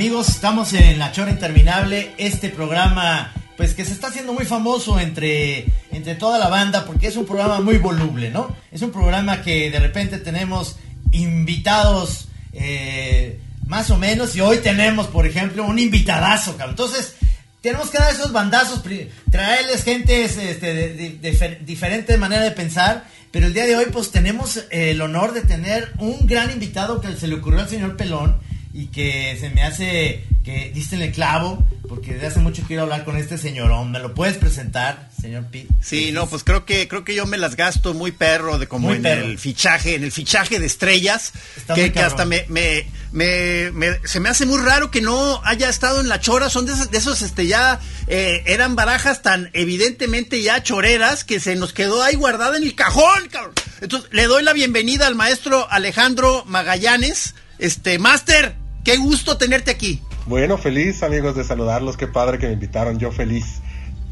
[0.00, 4.98] amigos, estamos en La Chora Interminable, este programa pues que se está haciendo muy famoso
[4.98, 8.56] entre, entre toda la banda porque es un programa muy voluble, ¿no?
[8.72, 10.76] Es un programa que de repente tenemos
[11.12, 16.70] invitados eh, más o menos y hoy tenemos, por ejemplo, un invitadazo, cabrón.
[16.70, 17.16] Entonces,
[17.60, 18.82] tenemos que dar esos bandazos,
[19.30, 24.64] traerles gente este, de, diferente manera de pensar, pero el día de hoy pues tenemos
[24.70, 28.86] el honor de tener un gran invitado que se le ocurrió al señor Pelón y
[28.86, 33.04] que se me hace que diste en el clavo, porque desde hace mucho quiero hablar
[33.04, 33.90] con este señorón.
[33.90, 35.68] ¿Me lo puedes presentar, señor Pete?
[35.82, 38.92] Sí, no, pues creo que creo que yo me las gasto muy perro de como
[38.92, 41.32] en el fichaje, en el fichaje de estrellas,
[41.74, 43.72] que, hasta me, me, me,
[44.04, 46.90] se me hace muy raro que no haya estado en la chora, son de esos,
[46.90, 52.02] de esos este ya eh, eran barajas tan evidentemente ya choreras que se nos quedó
[52.02, 53.54] ahí guardada en el cajón, cabrón.
[53.80, 57.34] Entonces, le doy la bienvenida al maestro Alejandro Magallanes.
[57.58, 60.00] Este, Master, qué gusto tenerte aquí.
[60.26, 63.60] Bueno, feliz amigos de saludarlos, qué padre que me invitaron, yo feliz.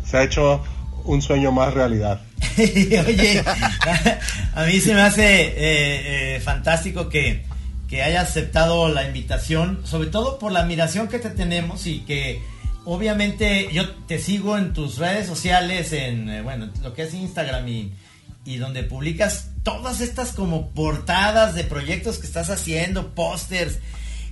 [0.04, 0.62] Se ha hecho
[1.04, 2.20] un sueño más realidad.
[2.58, 3.42] Oye,
[4.54, 7.44] a mí se me hace eh, eh, fantástico que,
[7.88, 12.42] que hayas aceptado la invitación, sobre todo por la admiración que te tenemos y que
[12.84, 17.68] obviamente yo te sigo en tus redes sociales, en eh, bueno, lo que es Instagram
[17.68, 17.92] y,
[18.44, 23.78] y donde publicas todas estas como portadas de proyectos que estás haciendo, pósters.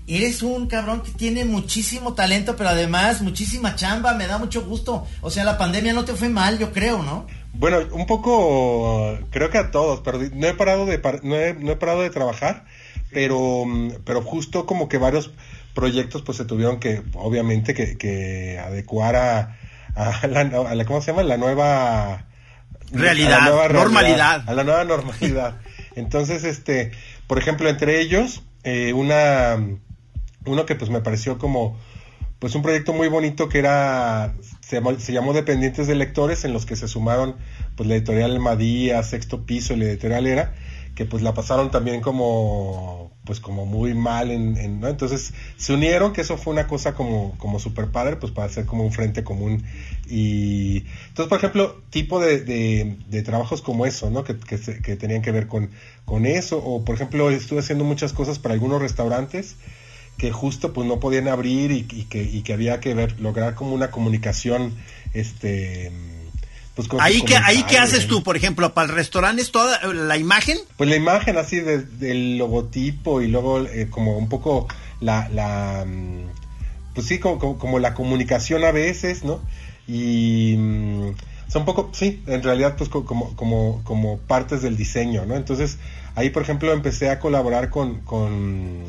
[0.09, 5.05] Eres un cabrón que tiene muchísimo talento, pero además muchísima chamba, me da mucho gusto.
[5.21, 7.27] O sea, la pandemia no te fue mal, yo creo, ¿no?
[7.53, 12.03] Bueno, un poco, creo que a todos, pero no he parado de, no he, parado
[12.03, 12.67] de trabajar,
[13.11, 13.65] pero,
[14.05, 15.33] pero justo como que varios
[15.75, 19.57] proyectos pues se tuvieron que, obviamente, que, adecuar a,
[19.95, 21.25] a, la, ¿cómo se llama?
[21.25, 22.27] La nueva
[22.93, 24.49] realidad, normalidad.
[24.49, 25.57] A la nueva normalidad.
[25.97, 26.93] Entonces, este,
[27.27, 29.57] por ejemplo, entre ellos, eh, una,
[30.47, 31.77] uno que pues me pareció como,
[32.39, 36.77] pues un proyecto muy bonito que era, se llamó, Dependientes de Lectores, en los que
[36.77, 37.37] se sumaron,
[37.77, 40.55] pues la editorial Madía, Sexto Piso y la editorial Era,
[40.95, 44.89] que pues la pasaron también como pues como muy mal en, ¿no?
[44.89, 48.67] entonces se unieron que eso fue una cosa como como super padre pues para hacer
[48.67, 49.65] como un frente común.
[50.09, 55.33] Y entonces por ejemplo tipo de, de, trabajos como eso no que, que, tenían que
[55.33, 55.71] ver con
[56.05, 56.59] con eso.
[56.65, 59.57] O por ejemplo estuve haciendo muchas cosas para algunos restaurantes
[60.17, 63.55] que justo pues no podían abrir y, y que, y que había que ver lograr
[63.55, 64.75] como una comunicación
[65.13, 65.93] este
[66.77, 70.19] pues ahí que ahí qué haces tú, por ejemplo, para el restaurante es toda la
[70.19, 70.59] imagen.
[70.77, 74.69] Pues la imagen así del logotipo y luego eh, como un poco
[75.01, 76.27] la, la mm,
[76.95, 79.41] pues sí como, como, la comunicación a veces, ¿no?
[79.89, 81.15] Y mm,
[81.49, 85.35] son un poco, sí, en realidad pues como, como, como partes del diseño, ¿no?
[85.35, 85.79] Entonces
[86.15, 88.85] ahí por ejemplo empecé a colaborar con, con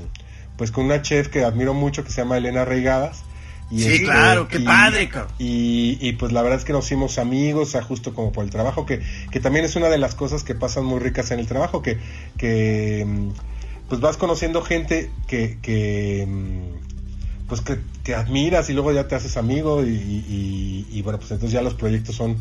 [0.57, 3.23] pues con una chef que admiro mucho que se llama Elena Reigadas
[3.69, 5.09] sí, este, claro, qué padre,
[5.39, 8.85] Y, y, pues la verdad es que nos hicimos amigos, justo como por el trabajo,
[8.85, 9.01] que,
[9.31, 11.97] que también es una de las cosas que pasan muy ricas en el trabajo, que,
[12.37, 13.29] que mm,
[13.89, 19.15] pues vas conociendo gente que, que mm, pues que, que admiras y luego ya te
[19.15, 22.37] haces amigo y, y, y, bueno, pues entonces ya los proyectos son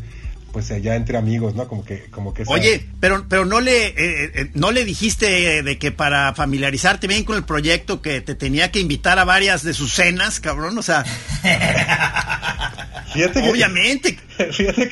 [0.57, 1.67] pues ya entre amigos, ¿no?
[1.67, 2.43] Como que, como que.
[2.47, 7.25] Oye, pero, pero no le, eh, eh, no le dijiste de que para familiarizarte bien
[7.25, 10.81] con el proyecto que te tenía que invitar a varias de sus cenas, cabrón, o
[10.81, 11.03] sea.
[13.13, 14.17] fíjate que, obviamente.
[14.51, 14.89] Fíjate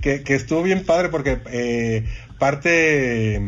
[0.00, 2.06] que, que, estuvo bien padre porque eh,
[2.38, 3.40] parte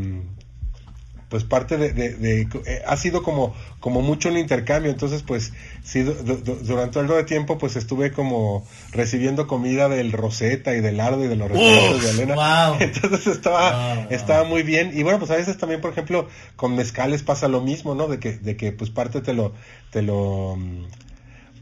[1.31, 4.91] pues parte de, eh, ha sido como como mucho un intercambio.
[4.91, 5.53] Entonces pues
[5.85, 11.25] sí durante algo de tiempo pues estuve como recibiendo comida del Rosetta y del Ardo
[11.25, 12.77] y de los restaurantes de Elena.
[12.81, 14.91] entonces estaba estaba muy bien.
[14.93, 18.19] Y bueno pues a veces también por ejemplo con mezcales pasa lo mismo no de
[18.19, 19.55] que de que pues parte te lo
[19.91, 20.59] te lo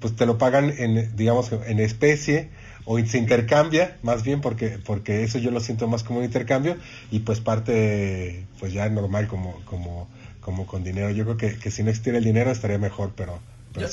[0.00, 2.48] pues te lo pagan en digamos en especie
[2.90, 6.78] o se intercambia más bien porque porque eso yo lo siento más como un intercambio
[7.10, 10.08] y pues parte pues ya normal como como
[10.40, 11.10] como con dinero.
[11.10, 13.38] Yo creo que, que si no existiera el dinero estaría mejor pero,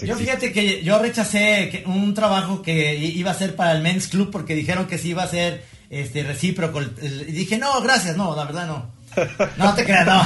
[0.01, 4.31] yo, fíjate que yo rechacé un trabajo que iba a ser para el Men's Club
[4.31, 6.81] porque dijeron que sí iba a ser este recíproco.
[6.81, 8.94] Y dije no gracias no la verdad no
[9.57, 10.25] no te creas, no.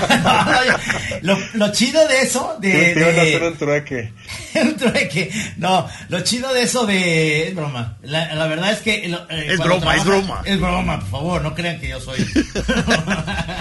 [1.21, 2.91] lo, lo, chido de eso, de.
[2.91, 4.13] hacer un trueque.
[4.55, 5.31] un trueque.
[5.57, 7.49] No, lo chido de eso de.
[7.49, 7.97] Es broma.
[8.01, 9.05] La, la verdad es que.
[9.05, 10.41] Eh, es broma, es broma.
[10.45, 12.25] Es broma, por favor, no crean que yo soy.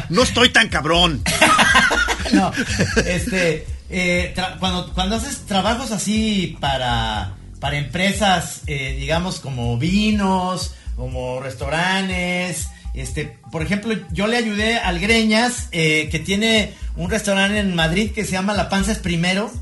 [0.08, 1.22] no estoy tan cabrón.
[2.32, 2.52] no,
[3.06, 3.66] este.
[3.90, 12.68] Eh, cuando, cuando haces trabajos así para, para empresas, eh, digamos, como vinos, como restaurantes
[13.00, 18.10] este, por ejemplo, yo le ayudé al Greñas, eh, que tiene un restaurante en Madrid
[18.12, 19.52] que se llama La Panza es Primero.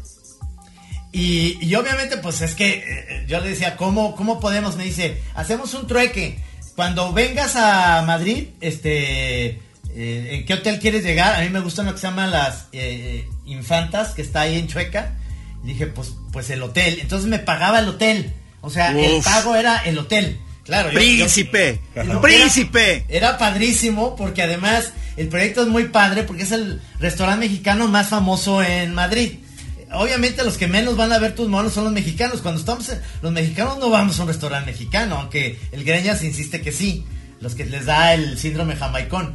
[1.13, 4.77] Y, obviamente, pues es que eh, yo le decía, ¿cómo, ¿cómo podemos?
[4.77, 6.39] Me dice, hacemos un trueque.
[6.75, 11.35] Cuando vengas a Madrid, este, eh, ¿en qué hotel quieres llegar?
[11.35, 14.69] A mí me gustan lo que se llaman las eh, Infantas, que está ahí en
[14.69, 15.15] Chueca.
[15.65, 16.99] Y dije, pues, pues el hotel.
[17.01, 18.35] Entonces me pagaba el hotel.
[18.61, 20.39] O sea, el pago era el hotel.
[20.67, 21.81] Claro, príncipe,
[22.21, 23.05] príncipe.
[23.09, 28.09] Era, padrísimo porque además el proyecto es muy padre porque es el restaurante mexicano más
[28.09, 29.39] famoso en Madrid.
[29.93, 32.43] Obviamente los que menos van a ver tus monos son los mexicanos.
[32.43, 32.91] Cuando estamos,
[33.23, 37.05] los mexicanos no vamos a un restaurante mexicano, aunque el Greñas insiste que sí,
[37.41, 39.35] los que les da el síndrome jamaicón.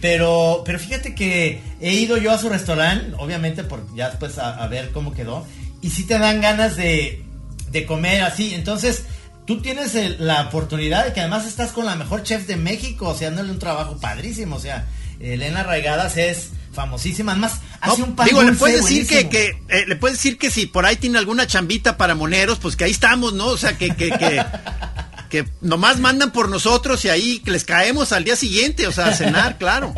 [0.00, 4.66] Pero, pero fíjate que he ido yo a su restaurante, obviamente por ya después a,
[4.66, 5.46] ver cómo quedó,
[5.80, 7.24] y sí te dan ganas de,
[7.70, 8.54] de comer así.
[8.54, 9.04] Entonces,
[9.46, 13.14] tú tienes la oportunidad de que además estás con la mejor chef de México, o
[13.14, 14.86] sea, dándole un trabajo padrísimo, o sea,
[15.20, 19.84] Elena Raigadas es famosísima, además hace un pan Digo, le puedes decir que, que eh,
[19.86, 22.90] le puedes decir que si por ahí tiene alguna chambita para moneros, pues que ahí
[22.90, 23.46] estamos, ¿no?
[23.46, 24.44] O sea, que, que, que
[25.34, 29.14] que nomás mandan por nosotros y ahí les caemos al día siguiente, o sea, a
[29.14, 29.92] cenar, claro.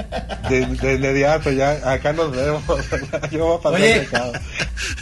[0.48, 2.62] De, inmediato, ya acá nos vemos.
[3.30, 4.08] Yo voy a Oye,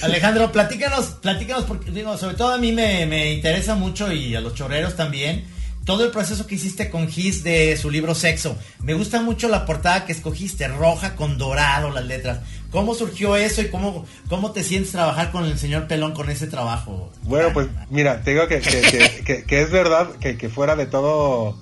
[0.03, 4.41] Alejandro, platícanos, platícanos, porque digo, sobre todo a mí me, me interesa mucho y a
[4.41, 5.45] los chorreros también
[5.85, 8.57] todo el proceso que hiciste con Gis de su libro Sexo.
[8.81, 12.41] Me gusta mucho la portada que escogiste, roja con dorado las letras.
[12.71, 16.47] ¿Cómo surgió eso y cómo, cómo te sientes trabajar con el señor Pelón con ese
[16.47, 17.13] trabajo?
[17.23, 21.57] Bueno, pues mira, te digo que, que, es verdad que, fuera de todo,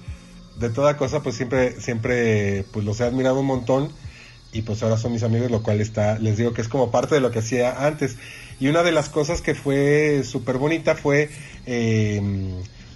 [0.59, 3.93] de toda cosa, pues siempre, siempre, pues los he admirado un montón
[4.53, 7.15] y pues ahora son mis amigos, lo cual está, les digo que es como parte
[7.15, 8.17] de lo que hacía antes.
[8.61, 11.31] Y una de las cosas que fue súper bonita fue...
[11.67, 12.21] Eh,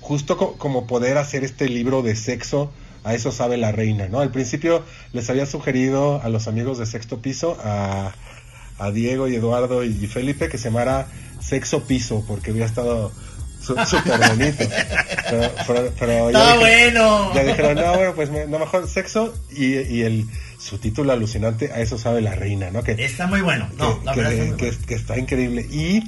[0.06, 2.70] justo como poder hacer este libro de sexo,
[3.02, 4.20] a eso sabe la reina, ¿no?
[4.20, 8.12] Al principio les había sugerido a los amigos de sexto piso, a,
[8.92, 11.08] Diego y Eduardo y, Felipe, que se llamara
[11.40, 13.10] Sexo Piso, porque había estado
[13.66, 14.64] súper bonito.
[15.98, 17.34] Pero, ya, bueno.
[17.34, 20.26] ya dijeron, no, bueno, pues no, mejor sexo y, y el
[20.58, 22.82] su título alucinante, a eso sabe la reina, ¿no?
[22.82, 25.62] Que, está muy bueno, no, que, que, está increíble.
[25.70, 26.02] Y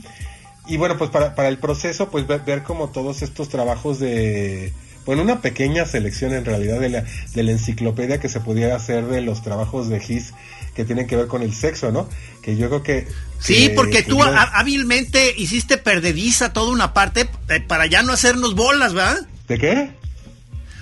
[0.68, 4.74] y bueno, pues para, para el proceso, pues ver, ver como todos estos trabajos de,
[5.06, 7.04] bueno, una pequeña selección en realidad de la,
[7.34, 10.34] de la enciclopedia que se pudiera hacer de los trabajos de Gis
[10.78, 12.08] que tienen que ver con el sexo, ¿no?
[12.40, 13.08] Que yo creo que...
[13.40, 18.94] Sí, porque tú hábilmente hiciste perdediza toda una parte eh, para ya no hacernos bolas,
[18.94, 19.26] ¿verdad?
[19.48, 19.90] ¿De qué?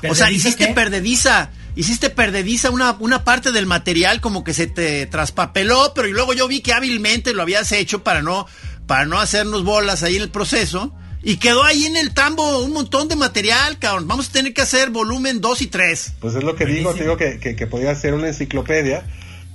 [0.06, 5.06] O sea, hiciste perdediza hiciste perdediza una, una parte del material como que se te
[5.06, 8.46] traspapeló, pero y luego yo vi que hábilmente lo habías hecho para no
[8.86, 10.92] para no hacernos bolas ahí en el proceso.
[11.22, 14.06] Y quedó ahí en el tambo un montón de material, cabrón.
[14.06, 16.12] Vamos a tener que hacer volumen 2 y 3.
[16.20, 19.04] Pues es lo que digo, te digo que, que, podía ser una enciclopedia,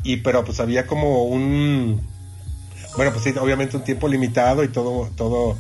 [0.03, 2.01] y pero pues había como un...
[2.95, 5.53] Bueno, pues sí, obviamente un tiempo limitado y todo, todo,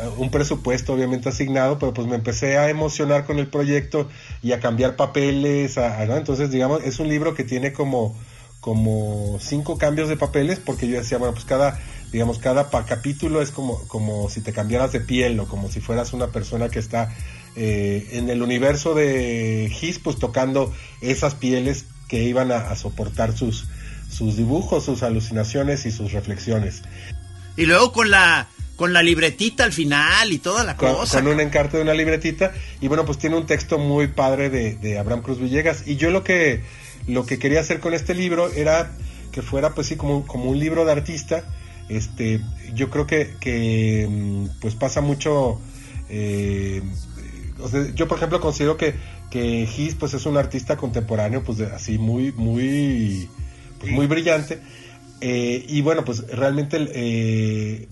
[0.00, 4.08] eh, un presupuesto obviamente asignado, pero pues me empecé a emocionar con el proyecto
[4.42, 5.76] y a cambiar papeles.
[5.76, 8.16] Entonces, digamos, es un libro que tiene como,
[8.60, 11.78] como cinco cambios de papeles, porque yo decía, bueno, pues cada
[12.12, 16.12] digamos, cada capítulo es como, como si te cambiaras de piel o como si fueras
[16.12, 17.14] una persona que está
[17.56, 23.68] eh, en el universo de Gis, pues tocando esas pieles que iban a, soportar sus,
[24.10, 26.82] sus dibujos, sus alucinaciones y sus reflexiones.
[27.56, 31.18] Y luego con la con la libretita al final y toda la cosa.
[31.18, 32.52] Con un encarte de una libretita.
[32.80, 35.86] Y bueno, pues tiene un texto muy padre de, de, Abraham Cruz Villegas.
[35.86, 36.62] Y yo lo que,
[37.06, 38.90] lo que quería hacer con este libro era
[39.32, 41.44] que fuera pues sí como, como un libro de artista
[41.90, 42.40] este,
[42.72, 45.60] yo creo que, mm, pues pasa mucho.
[46.08, 46.82] Eh,
[47.94, 48.94] yo, por ejemplo, considero que,
[49.30, 53.28] que Gis pues es un artista contemporáneo, pues así muy, muy,
[53.80, 54.60] pues, muy brillante.
[55.20, 57.88] Eh, y bueno, pues realmente eh,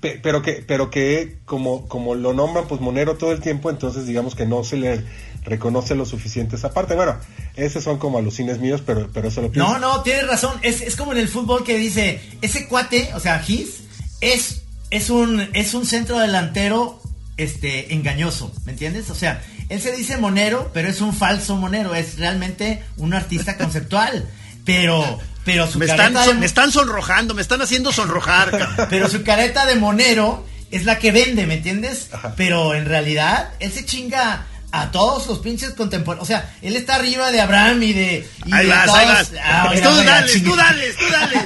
[0.00, 4.36] pero que pero que como como lo nombran pues monero todo el tiempo entonces digamos
[4.36, 5.04] que no se le
[5.48, 6.94] reconoce lo suficiente esa parte.
[6.94, 7.16] Bueno,
[7.56, 9.72] esos son como alucines míos, pero, pero eso lo pienso.
[9.72, 10.54] No, no, tienes razón.
[10.62, 13.82] Es, es como en el fútbol que dice, ese cuate, o sea, Gis,
[14.20, 17.00] es, es, un, es un centro delantero
[17.36, 19.10] este, engañoso, ¿me entiendes?
[19.10, 23.56] O sea, él se dice monero, pero es un falso monero, es realmente un artista
[23.56, 24.28] conceptual.
[24.68, 28.86] Pero, pero su me careta están, me están sonrojando, me están haciendo sonrojar.
[28.90, 32.10] pero su careta de monero es la que vende, ¿me entiendes?
[32.36, 36.22] Pero en realidad, él se chinga a todos los pinches contemporáneos.
[36.22, 38.28] O sea, él está arriba de Abraham y de.
[38.44, 39.32] Y ahí vas, ahí vas.
[39.42, 41.44] Ah, tú, dales, tú dales, tú dales,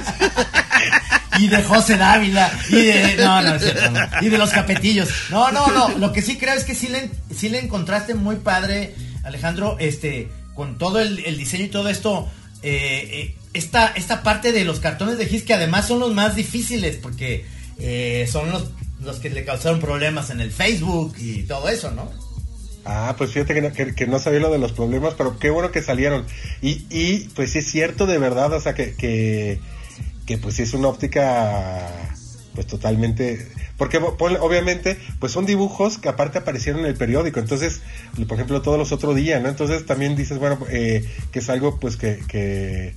[1.39, 2.51] y de José Dávila.
[2.69, 3.15] Y de.
[3.19, 4.01] No, no, es cierto, no.
[4.19, 5.07] Y de los capetillos.
[5.29, 5.97] No, no, no.
[5.97, 10.29] Lo que sí creo es que sí le, sí le encontraste muy padre, Alejandro, este,
[10.53, 12.29] con todo el, diseño y todo esto.
[12.63, 16.35] Eh, eh, esta, esta parte de los cartones de Gis que además son los más
[16.35, 17.45] difíciles porque
[17.77, 22.09] eh, son los, los que le causaron problemas en el Facebook y todo eso, ¿no?
[22.85, 26.25] Ah, pues fíjate que no, sabía lo de los problemas, pero qué bueno que salieron.
[26.61, 29.59] Y, y pues sí es cierto de verdad, o sea, que, que,
[30.25, 31.89] que pues sí es una óptica
[32.53, 37.81] pues totalmente porque obviamente pues son dibujos que aparte aparecieron en el periódico entonces
[38.27, 41.79] por ejemplo todos los otros días no entonces también dices bueno eh, que es algo
[41.79, 42.93] pues que, que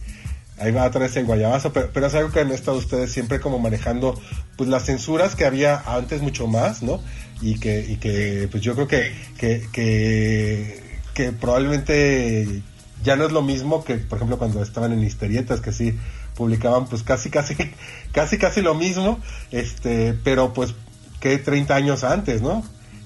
[0.58, 3.58] ahí va a traerse el guayabazo, pero, es algo que han estado ustedes siempre como
[3.58, 4.20] manejando,
[4.56, 7.00] pues las censuras que había antes mucho más, ¿no?
[7.40, 10.80] Y que, y que pues yo creo que, que, que,
[11.14, 12.62] que probablemente
[13.04, 15.94] ya no es lo mismo que, por ejemplo, cuando estaban en historietas, que sí
[16.36, 17.56] publicaban pues casi, casi,
[18.12, 19.18] casi, casi lo mismo,
[19.50, 20.74] este, pero pues
[21.20, 22.62] que 30 años antes, ¿no?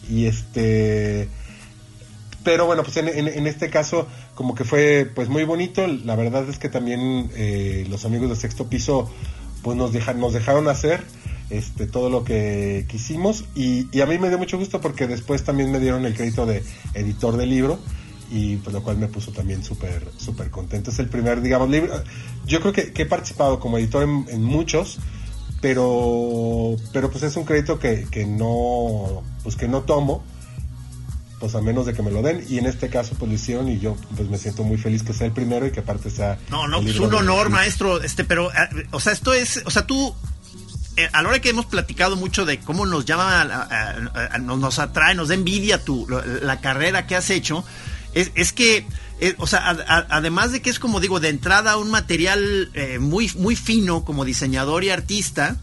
[0.09, 1.29] Y este,
[2.43, 5.87] pero bueno, pues en, este caso como que fue pues muy bonito.
[5.87, 9.11] La verdad es que también eh, los amigos de Sexto Piso
[9.63, 11.05] pues nos, nos dejaron hacer
[11.51, 15.45] este, todo lo que quisimos y, y, a mí me dio mucho gusto porque después
[15.45, 16.63] también me dieron el crédito de
[16.95, 17.79] editor del libro
[18.31, 20.91] y pues lo cual me puso también súper súper contento.
[20.91, 21.93] Es el primer, digamos, libro.
[22.47, 24.99] Yo creo que, he participado como editor en, en, muchos,
[25.61, 30.25] pero pero pues es un crédito que, que no pues que no tomo
[31.41, 33.69] pues a menos de que me lo den y en este caso pues lo hicieron
[33.69, 36.39] y yo pues me siento muy feliz que sea el primero y que aparte sea
[36.51, 39.87] no no pues un honor maestro este pero eh, o sea esto es o sea
[39.87, 40.15] tú
[40.99, 43.47] eh, a la hora que hemos platicado mucho de cómo nos llama
[44.39, 46.07] nos, atrae nos da envidia tu
[46.43, 47.65] la carrera que has hecho
[48.15, 48.87] es, es que
[49.21, 49.69] eh, o sea,
[50.09, 54.83] además de que es como digo, de entrada un material muy, muy fino como diseñador
[54.83, 55.59] y artista,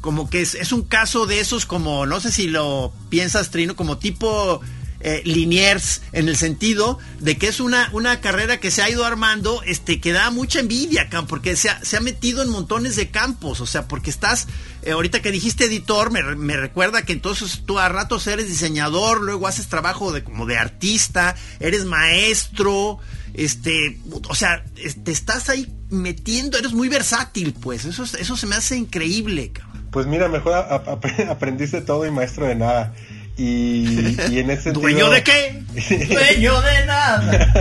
[0.00, 3.74] como que es, es, un caso de esos como, no sé si lo piensas, Trino,
[3.74, 4.60] como tipo
[5.04, 9.04] eh, Liniers, en el sentido de que es una, una carrera que se ha ido
[9.04, 13.10] armando, este, que da mucha envidia, porque se ha, se ha metido en montones de
[13.10, 14.48] campos, o sea, porque estás,
[14.82, 19.20] eh, ahorita que dijiste editor, me, me, recuerda que entonces tú a ratos eres diseñador,
[19.20, 22.98] luego haces trabajo de, como de artista, eres maestro,
[23.34, 24.64] este, o sea,
[25.04, 29.52] te estás ahí metiendo, eres muy versátil, pues, eso, eso se me hace increíble,
[29.90, 30.54] Pues mira, mejor
[31.28, 32.94] aprendiste todo y maestro de nada.
[33.36, 34.82] Y, en ese sentido...
[34.82, 35.62] ¿Dueño de qué?
[36.08, 37.54] Dueño de nada.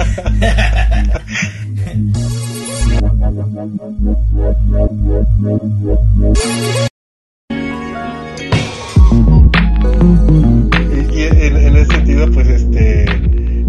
[11.12, 13.06] y, en, ese sentido, pues este...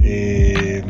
[0.06, 0.82] Eh,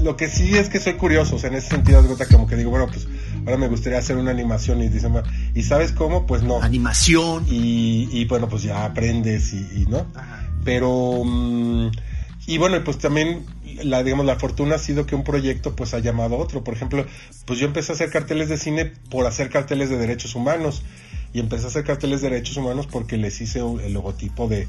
[0.00, 2.70] lo que sí es que soy curioso, o sea, en ese sentido, como que digo,
[2.70, 3.08] bueno, pues
[3.46, 5.08] ahora me gustaría hacer una animación y dice,
[5.54, 6.26] ¿y sabes cómo?
[6.26, 6.60] Pues no.
[6.60, 7.46] Animación.
[7.48, 10.06] Y, bueno, pues ya aprendes y, no.
[10.64, 11.90] Pero, mm,
[12.46, 13.44] y bueno, pues también
[13.82, 16.62] la, digamos, la fortuna ha sido que un proyecto pues ha llamado a otro.
[16.62, 17.04] Por ejemplo,
[17.44, 20.82] pues yo empecé a hacer carteles de cine por hacer carteles de derechos humanos
[21.36, 24.66] y empecé a hacer carteles de derechos humanos porque les hice el logotipo de,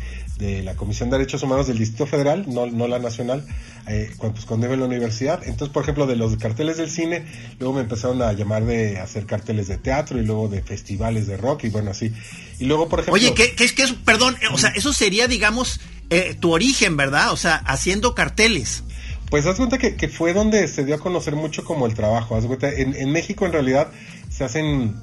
[0.63, 3.45] la Comisión de Derechos Humanos del Distrito Federal, no, no la nacional,
[3.87, 5.41] eh, cuando, pues, cuando iba en la universidad.
[5.45, 7.23] Entonces, por ejemplo, de los carteles del cine,
[7.59, 11.37] luego me empezaron a llamar de hacer carteles de teatro y luego de festivales de
[11.37, 12.11] rock y bueno, así.
[12.59, 13.13] Y luego, por ejemplo...
[13.13, 15.79] Oye, ¿qué, es que es, perdón, eh, o sea, eso sería, digamos,
[16.09, 17.31] eh, tu origen, ¿verdad?
[17.31, 18.83] O sea, haciendo carteles.
[19.29, 22.35] Pues haz cuenta que, fue donde se dio a conocer mucho como el trabajo.
[22.35, 23.89] Haz cuenta, en, México en realidad
[24.29, 24.95] se hacen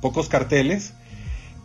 [0.00, 0.92] pocos carteles,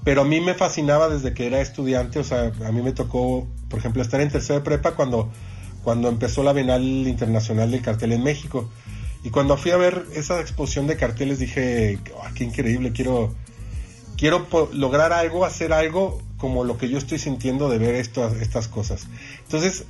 [0.03, 3.47] pero a mí me fascinaba desde que era estudiante, o sea, a mí me tocó,
[3.69, 5.31] por ejemplo, estar en tercero de prepa cuando,
[5.83, 8.69] cuando empezó la Bienal Internacional del Cartel en México.
[9.23, 13.35] Y cuando fui a ver esa exposición de carteles dije, ah, qué increíble, quiero,
[14.17, 18.67] quiero lograr algo, hacer algo como lo que yo estoy sintiendo de ver esto, estas
[18.67, 19.07] cosas.
[19.45, 19.85] Entonces,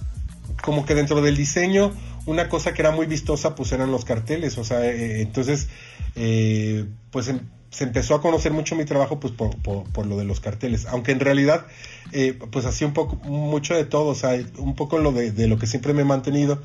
[0.63, 1.91] como que dentro del diseño,
[2.27, 5.67] una cosa que era muy vistosa, pues eran los carteles, o sea, eh, entonces,
[6.15, 10.23] eh, pues em, se empezó a conocer mucho mi trabajo pues por, por, lo de
[10.23, 11.65] los carteles, aunque en realidad
[12.13, 15.59] eh, pues así un poco, mucho de todo, o sea, un poco lo de, lo
[15.59, 16.63] que siempre me he mantenido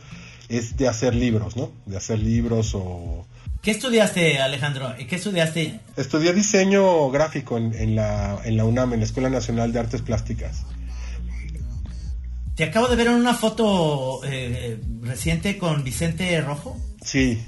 [0.49, 1.73] es de hacer libros, ¿no?
[1.85, 3.27] De hacer libros o...
[3.63, 4.95] ¿Qué estudiaste, Alejandro?
[5.09, 5.81] ¿Qué estudiaste?
[5.97, 10.65] Estudié diseño gráfico en, la, en la UNAM, en la Escuela Nacional de Artes Plásticas.
[12.57, 16.79] Te acabo de ver en una foto eh, reciente con Vicente Rojo.
[17.05, 17.39] Sí.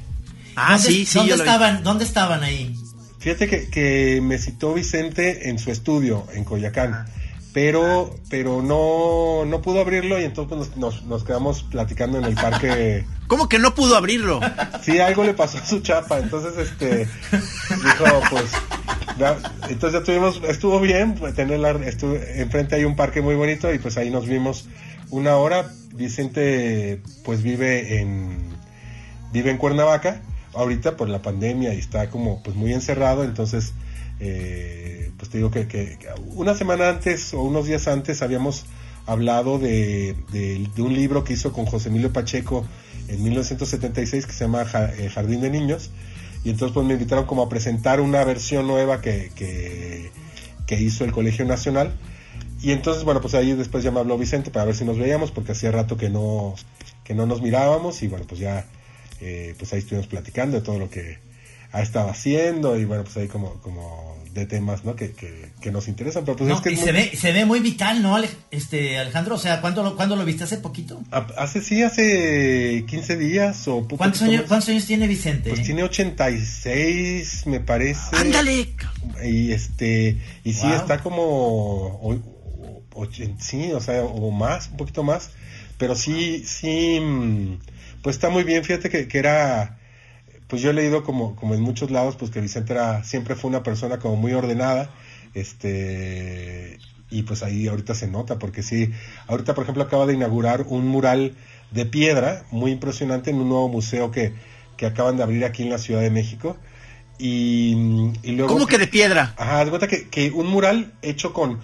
[0.55, 1.19] Ah, sí, sí.
[1.19, 2.75] ¿dónde, estaban, ¿Dónde estaban ahí?
[3.19, 7.07] Fíjate que, que, me citó Vicente en su estudio en Coyacán,
[7.53, 13.05] pero, pero no, no pudo abrirlo y entonces nos, nos, quedamos platicando en el parque.
[13.27, 14.41] ¿Cómo que no pudo abrirlo?
[14.83, 17.09] Sí, algo le pasó a su chapa, entonces este
[17.69, 18.51] dijo, pues,
[19.69, 23.79] entonces ya tuvimos, estuvo bien, pues, tener la, enfrente hay un parque muy bonito y
[23.79, 24.69] pues ahí nos vimos
[25.11, 25.71] una hora.
[25.95, 28.49] Vicente pues vive en,
[29.31, 30.23] vive en Cuernavaca
[30.55, 33.75] ahorita por la pandemia y está como pues muy encerrado, entonces
[34.21, 35.99] eh, pues te digo que,
[36.35, 38.65] una semana antes o unos días antes habíamos
[39.07, 40.17] hablado de,
[40.79, 42.67] un libro que hizo con José Emilio Pacheco
[43.07, 44.67] en 1976 que se llama
[44.99, 45.93] eh, Jardín de Niños.
[46.43, 50.11] Y entonces pues me invitaron como a presentar una versión nueva que,
[50.71, 51.93] hizo el Colegio Nacional.
[52.61, 55.31] Y entonces, bueno, pues ahí después ya me habló Vicente para ver si nos veíamos,
[55.31, 56.57] porque hacía rato que no,
[57.05, 58.03] que no nos mirábamos.
[58.03, 58.67] Y bueno, pues ya,
[59.21, 61.19] eh, pues ahí estuvimos platicando de todo lo que
[61.73, 62.79] ha estado haciendo.
[62.79, 64.97] Y bueno, pues ahí como, como de temas ¿no?
[64.97, 66.25] que, que, nos interesan.
[66.25, 68.17] Pero pues es que y se, ve, se ve muy vital, ¿no,
[68.51, 69.35] este, Alejandro?
[69.35, 70.45] O sea, ¿cuándo lo, ¿cuándo lo viste?
[70.45, 71.03] ¿Hace poquito?
[71.11, 75.51] Hace, sí, hace 15 días o ¿Cuántos años, ¿Cuántos años tiene Vicente?
[75.51, 78.17] Pues tiene 86, me parece.
[78.17, 78.75] ¡Ándale!
[79.25, 82.21] Y, este, y sí, está como...
[83.39, 85.31] sí, o sea, o más, un poquito más.
[85.77, 87.59] Pero sí, sí, mm,
[88.03, 88.65] pues está muy bien.
[88.65, 89.79] Fíjate que, que era
[90.53, 93.49] pues yo he leído como, como en muchos lados, pues que Vicente era, siempre fue
[93.49, 94.91] una persona como muy ordenada,
[95.33, 96.79] este,
[97.09, 98.91] y pues ahí ahorita se nota, porque sí,
[99.29, 101.37] ahorita por ejemplo acaba de inaugurar un mural
[101.71, 104.35] de piedra muy impresionante en un nuevo museo que,
[104.77, 106.59] que acaban de abrir aquí en la Ciudad de México.
[107.19, 108.53] Y, luego...
[108.53, 109.33] ¿Cómo que de piedra?
[109.39, 111.61] Ajá, de cuenta que, que un mural hecho con,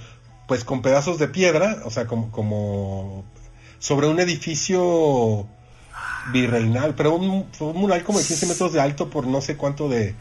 [0.47, 3.26] pues con pedazos de piedra, o sea, como, como
[3.80, 5.47] sobre un edificio
[6.32, 10.14] virreinal, pero un, mural como de 15 metros de alto por no sé cuánto de...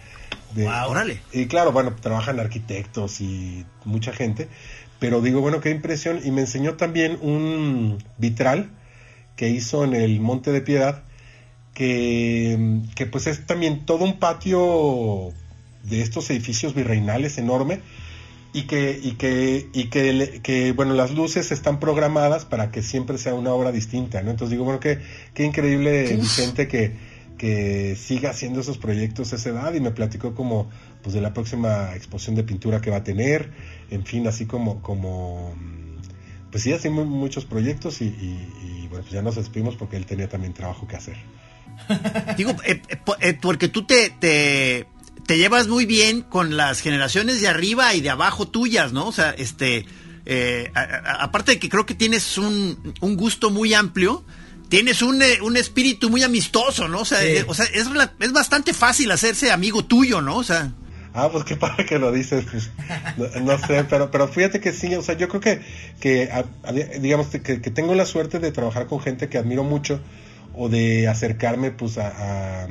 [0.53, 1.21] de órale.
[1.31, 4.47] Y claro, bueno, trabajan arquitectos y mucha gente,
[4.99, 6.19] pero digo, bueno, qué impresión.
[6.23, 8.69] Y me enseñó también un vitral
[9.35, 11.03] que hizo en el Monte de Piedad,
[11.73, 15.31] que, que pues es también todo un patio
[15.83, 17.81] de estos edificios virreinales enorme
[18.53, 23.17] y que y que y que, que, bueno las luces están programadas para que siempre
[23.17, 24.99] sea una obra distinta no entonces digo bueno qué
[25.33, 30.33] qué increíble Vicente que que siga haciendo esos proyectos a esa edad y me platicó
[30.33, 30.69] como
[31.03, 33.51] pues de la próxima exposición de pintura que va a tener
[33.91, 35.53] en fin así como como
[36.51, 38.09] pues sí hacemos muchos proyectos y,
[38.89, 41.17] bueno pues ya nos despedimos porque él tenía también trabajo que hacer.
[42.37, 44.87] Digo eh, eh, eh, porque tú te, te
[45.27, 49.07] te llevas muy bien con las generaciones de arriba y de abajo tuyas, ¿no?
[49.07, 49.85] O sea, este,
[50.25, 54.23] eh, aparte de que creo que tienes un, gusto muy amplio,
[54.69, 57.01] tienes un, eh, un, espíritu muy amistoso, ¿no?
[57.01, 57.87] O sea, eh, o sea es,
[58.19, 60.37] es, bastante fácil hacerse amigo tuyo, ¿no?
[60.37, 60.71] O sea.
[61.13, 62.71] Ah, pues qué padre que lo dices, pues,
[63.41, 65.61] no, sé, pero, pero fíjate que sí, o sea, yo creo que,
[65.99, 66.29] que
[67.01, 69.99] digamos, que, que, tengo la suerte de trabajar con gente que admiro mucho
[70.53, 72.67] o de acercarme, pues, a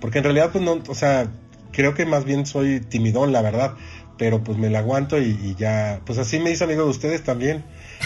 [0.00, 1.28] porque en realidad, pues no, o sea,
[1.72, 3.74] creo que más bien soy timidón, la verdad.
[4.16, 7.64] Pero pues me la aguanto y, ya, pues así me hizo amigo de ustedes también.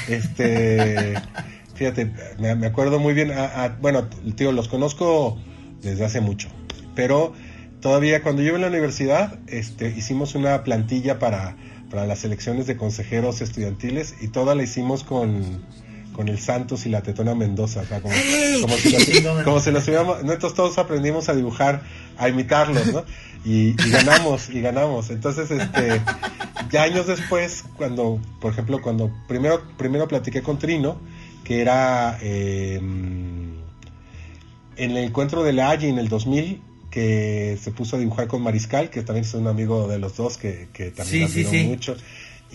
[0.09, 1.14] Este,
[1.74, 3.33] fíjate, me, acuerdo muy bien,
[3.81, 5.38] bueno, tío, los conozco
[5.81, 6.48] desde hace mucho.
[6.94, 7.33] Pero
[7.81, 11.57] todavía cuando yo en la universidad, este, hicimos una plantilla para,
[11.90, 15.64] para las elecciones de consejeros estudiantiles y toda la hicimos con
[16.12, 18.12] con el Santos y la Tetona Mendoza, como,
[18.77, 21.83] si los, como nosotros todos aprendimos a dibujar,
[22.18, 23.05] a imitarlos, ¿no?
[23.44, 25.11] Y, ganamos, y ganamos.
[25.11, 26.01] Entonces, este,
[26.70, 30.98] ya años después, cuando, por ejemplo, cuando primero, primero platiqué con Trino,
[31.42, 33.57] que era em,
[34.77, 38.42] en el encuentro de la Allí en el 2000, que se puso a dibujar con
[38.42, 41.96] Mariscal, que también es un amigo de los dos que, que también sí, admiro mucho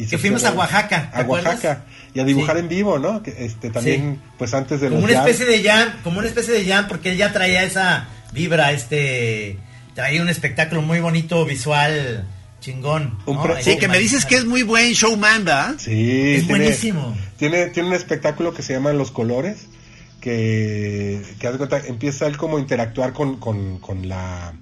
[0.05, 1.11] que fuimos a Oaxaca.
[1.13, 1.85] A Oaxaca.
[2.13, 3.23] Y a dibujar en vivo, ¿no?
[3.23, 6.65] Que, este, también, pues antes de como una especie de jam, como una especie de
[6.65, 9.57] jam, porque él ya traía esa vibra, este,
[9.93, 12.25] traía un espectáculo muy bonito, visual,
[12.59, 13.17] chingón.
[13.61, 15.75] Sí, que me dices que es muy buen showman, ¿verdad?
[15.77, 16.35] Sí.
[16.35, 17.15] Es buenísimo.
[17.37, 19.67] Tiene, tiene un espectáculo que se llama Los Colores,
[20.21, 21.47] que, que
[21.87, 24.53] empieza él como a interactuar con, con, con la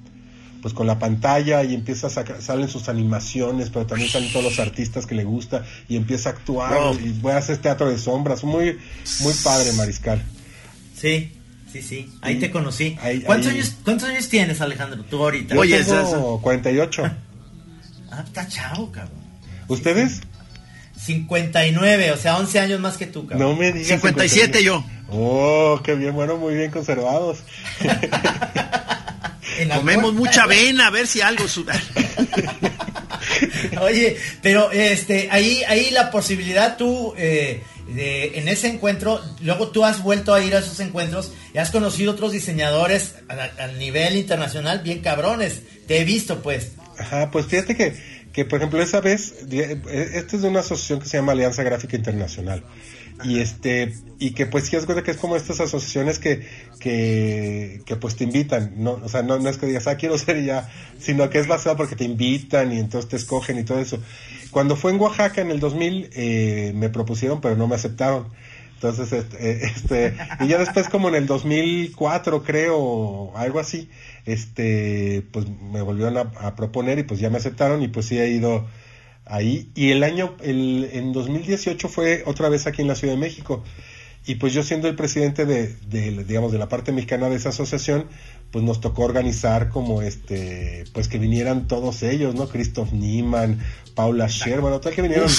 [0.66, 4.46] pues con la pantalla y empieza a sacar, salen sus animaciones, pero también salen todos
[4.46, 8.00] los artistas que le gusta y empieza a actuar y voy a hacer teatro de
[8.00, 8.80] sombras, muy
[9.20, 10.24] muy padre Mariscal.
[11.00, 11.34] Sí,
[11.72, 12.98] sí, sí, ahí te conocí.
[13.28, 15.54] ¿Cuántos, Años, ¿Cuántos años tienes Alejandro tú ahorita?
[15.54, 17.04] Yo Oye, tengo 48.
[18.12, 19.20] ah, está chavo, cabrón.
[19.68, 20.22] ¿Ustedes?
[21.00, 23.50] 59, o sea, 11 años más que tú, cabrón.
[23.50, 24.02] No me digas.
[24.02, 24.84] 57 yo.
[25.12, 27.44] Oh, qué bien, bueno, muy bien conservados.
[29.76, 31.46] Comemos mucha avena, a ver si algo
[33.82, 40.02] Oye, pero este, ahí, ahí la posibilidad tú, eh, en ese encuentro, luego tú has
[40.02, 45.02] vuelto a ir a esos encuentros y has conocido otros diseñadores a, nivel internacional bien
[45.02, 45.62] cabrones.
[45.88, 46.72] Te he visto, pues.
[46.98, 47.96] Ajá, pues fíjate que,
[48.34, 51.96] que por ejemplo, esa vez, esto es de una asociación que se llama Alianza Gráfica
[51.96, 52.64] Internacional.
[53.24, 56.46] Y este, y que pues sí es cosa que es como estas asociaciones que,
[56.80, 60.18] que, que pues te invitan, no, o sea, no, no es que digas, ah, quiero
[60.18, 63.80] ser ya, sino que es basado porque te invitan y entonces te escogen y todo
[63.80, 64.00] eso.
[64.52, 68.28] Cuando fue en Oaxaca en el 2000, eh, me propusieron, pero no me aceptaron.
[68.76, 73.90] Entonces, este, este, y ya después como en el 2004 creo, algo así,
[74.26, 78.30] este, pues me volvieron a, proponer y pues ya me aceptaron y pues sí he
[78.30, 78.66] ido
[79.26, 79.70] ahí.
[79.76, 83.64] Y el año, el, en 2018 fue otra vez aquí en la Ciudad de México.
[84.28, 87.50] Y pues yo siendo el presidente de, de, digamos, de la parte mexicana de esa
[87.50, 88.06] asociación,
[88.52, 92.48] pues nos tocó organizar como este, pues que vinieran todos ellos, ¿no?
[92.48, 93.60] Christoph Niemann,
[93.94, 95.30] Paula Scher, bueno, tal que vinieron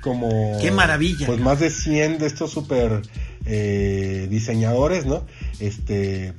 [0.00, 0.58] como...
[0.60, 1.26] ¡Qué maravilla!
[1.26, 3.02] Pues más de 100 de estos super
[3.46, 5.24] eh, diseñadores, ¿no?
[5.60, 6.32] Este,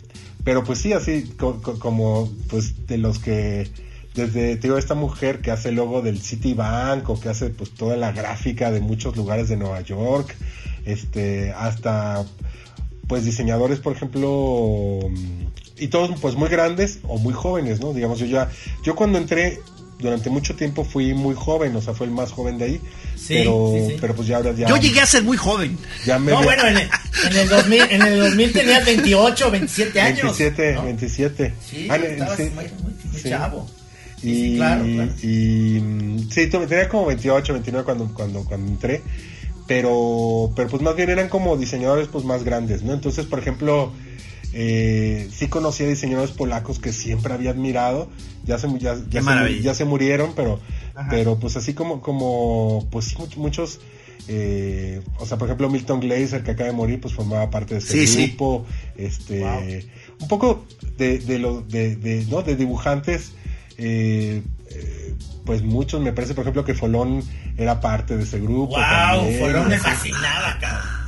[0.44, 3.70] pero pues sí, así como pues de los que
[4.13, 7.71] desde te digo esta mujer que hace el logo del Citibank o que hace pues
[7.71, 10.36] toda la gráfica de muchos lugares de Nueva York
[10.86, 12.26] este hasta
[13.08, 14.99] pues diseñadores por ejemplo
[15.78, 18.49] y todos pues muy grandes o muy jóvenes no digamos yo ya
[18.84, 19.60] yo cuando entré
[19.99, 22.82] durante mucho tiempo fui muy joven o sea fue el más joven de ahí
[23.28, 24.67] pero, pero pues ya ahora ya.
[24.67, 25.78] Yo llegué a ser muy joven.
[26.06, 26.89] Ya me no, bueno, en el,
[27.30, 30.38] en el, 2000, en el 2000 tenías 28, 27 años.
[30.38, 31.54] 27, 27.
[31.63, 33.69] Sí, ah, estabas sí, muy, muy, chavo.
[34.24, 39.02] Y, claro, y, sí, tenía como 28, 29 cuando, cuando, cuando entré,
[39.68, 42.94] pero, pero pues más bien eran como diseñadores pues más grandes, ¿no?
[42.94, 43.92] Entonces, por ejemplo,
[44.54, 48.08] eh, sí conocía diseñadores polacos que siempre había admirado,
[48.46, 50.60] ya se, ya, ya, se, murieron, pero,
[51.10, 53.80] pero pues así como, como pues muchos,
[54.28, 57.80] eh, o sea, por ejemplo, Milton Glaser, que acaba de morir, pues formaba parte de
[57.80, 59.44] ese grupo, este,
[60.22, 60.66] un poco
[60.98, 62.44] de, de, lo, de, de, ¿no?
[62.44, 63.32] de dibujantes,
[63.78, 67.24] eh, eh, pues muchos, me parece, por ejemplo, que Folón
[67.58, 68.76] era parte de ese grupo.
[68.76, 69.32] ¡Wow!
[69.40, 71.04] Folón me fascinaba, cabrón.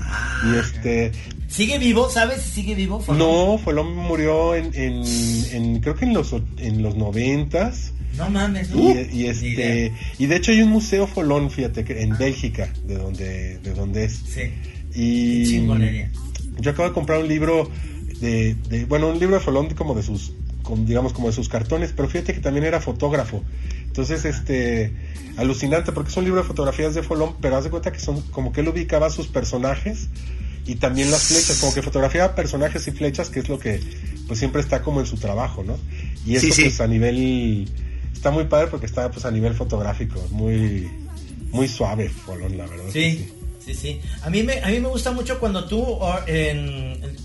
[0.45, 1.11] Y este,
[1.47, 2.09] ¿Sigue vivo?
[2.09, 3.03] ¿Sabes si sigue vivo?
[3.09, 7.93] No, Folón murió en, en, creo que en los en los noventas.
[8.17, 12.17] No mames, Y, este y de hecho hay un museo Folón, fíjate, en ah.
[12.17, 14.21] Bélgica, de donde de donde es.
[14.27, 14.53] Sí.
[14.93, 15.65] Y
[16.59, 17.69] yo acabo de comprar un libro
[18.19, 20.33] de, bueno, un libro de Folón como de sus
[20.77, 23.43] digamos como de sus cartones, pero fíjate que también era fotógrafo.
[23.85, 24.93] Entonces, este,
[25.37, 28.21] alucinante porque es un libro de fotografías de Folón, pero haz de cuenta que son
[28.31, 30.09] como que él ubicaba a sus personajes
[30.65, 33.79] y también las flechas, como que fotografía personajes y flechas, que es lo que
[34.27, 35.77] pues siempre está como en su trabajo, ¿no?
[36.25, 37.69] Y eso pues a nivel
[38.11, 40.89] está muy padre porque está pues a nivel fotográfico, muy
[41.51, 42.85] muy suave, Folón, la verdad.
[42.91, 43.11] Sí.
[43.11, 43.33] Sí,
[43.73, 44.01] sí.
[44.21, 45.99] A mí me, a mí me gusta mucho cuando tú,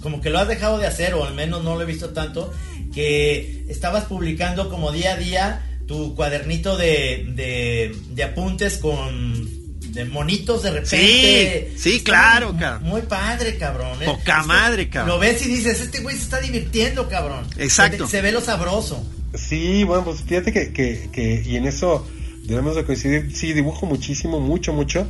[0.00, 2.53] como que lo has dejado de hacer, o al menos no lo he visto tanto,
[2.94, 9.61] que estabas publicando como día a día tu cuadernito de, de, de apuntes con
[9.92, 11.72] de monitos de repente.
[11.76, 12.88] Sí, sí, claro, cabrón.
[12.88, 14.00] Muy padre, cabrón.
[14.03, 14.07] ¿eh?
[14.07, 15.16] Poca madre, cabrón.
[15.16, 17.44] Lo ves y dices, este güey se está divirtiendo, cabrón.
[17.59, 18.07] Exacto.
[18.07, 19.05] Se, ve lo sabroso.
[19.35, 22.07] Sí, bueno, pues fíjate que, que, que, y en eso
[22.44, 23.37] debemos de coincidir.
[23.37, 25.09] Sí, dibujo muchísimo, mucho, mucho.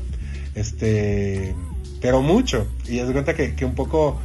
[0.61, 1.55] Este,
[2.03, 2.67] pero mucho.
[2.87, 4.21] Y es de cuenta que, que un poco,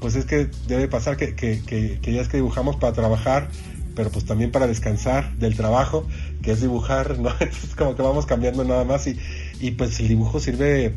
[0.00, 3.48] pues es que debe pasar que, que, que, ya es que dibujamos para trabajar
[3.94, 6.06] pero pues también para descansar del trabajo,
[6.40, 7.30] que es dibujar, ¿no?
[7.30, 9.18] Entonces como que vamos cambiando nada más y,
[9.58, 10.94] y pues el dibujo sirve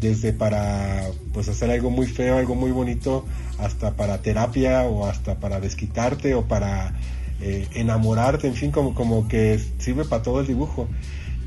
[0.00, 3.24] desde para pues hacer algo muy feo, algo muy bonito,
[3.58, 6.94] hasta para terapia o hasta para desquitarte o para
[7.40, 10.88] eh, enamorarte, en fin, como, como que sirve para todo el dibujo.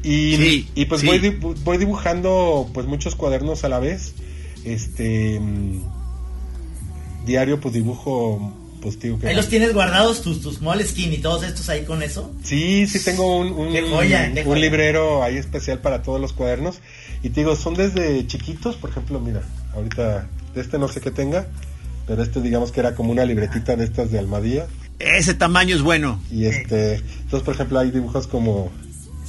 [0.04, 1.20] Y, y pues voy,
[1.64, 4.14] voy dibujando pues muchos cuadernos a la vez.
[4.64, 5.82] Este mm,
[7.26, 11.84] diario pues dibujo pues, ahí los tienes guardados tus, tus Moleskine y todos estos ahí
[11.84, 12.32] con eso.
[12.44, 13.68] Sí, sí tengo un, un,
[14.46, 16.80] un librero ahí especial para todos los cuadernos.
[17.22, 19.42] Y te digo, son desde chiquitos, por ejemplo, mira,
[19.76, 21.48] ahorita este no sé qué tenga,
[22.08, 24.68] pero este digamos que era como una libretita de estas de Almadía.
[25.00, 26.22] Ese tamaño es bueno.
[26.32, 28.72] Y este, entonces por ejemplo hay dibujos como...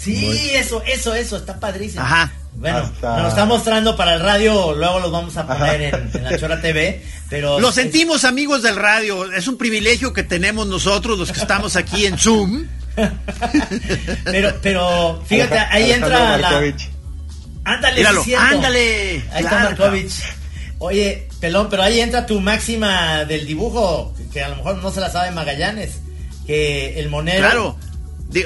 [0.02, 2.02] Sí, eso, eso, eso, está padrísimo.
[2.02, 2.32] Ajá.
[2.54, 6.60] Bueno, nos está mostrando para el radio, luego los vamos a poner en, la Chora
[6.60, 7.60] TV, pero...
[7.60, 12.06] Lo sentimos amigos del radio, es un privilegio que tenemos nosotros los que estamos aquí
[12.06, 12.66] en Zoom.
[14.24, 16.74] pero, pero, fíjate, ahí entra la...
[17.64, 18.04] Ándale,
[18.36, 19.24] ándale.
[19.32, 20.22] Ahí está Markovich.
[20.78, 25.00] Oye, pelón, pero ahí entra tu máxima del dibujo, que a lo mejor no se
[25.00, 26.00] la sabe Magallanes,
[26.46, 27.40] que el monero...
[27.40, 27.89] Claro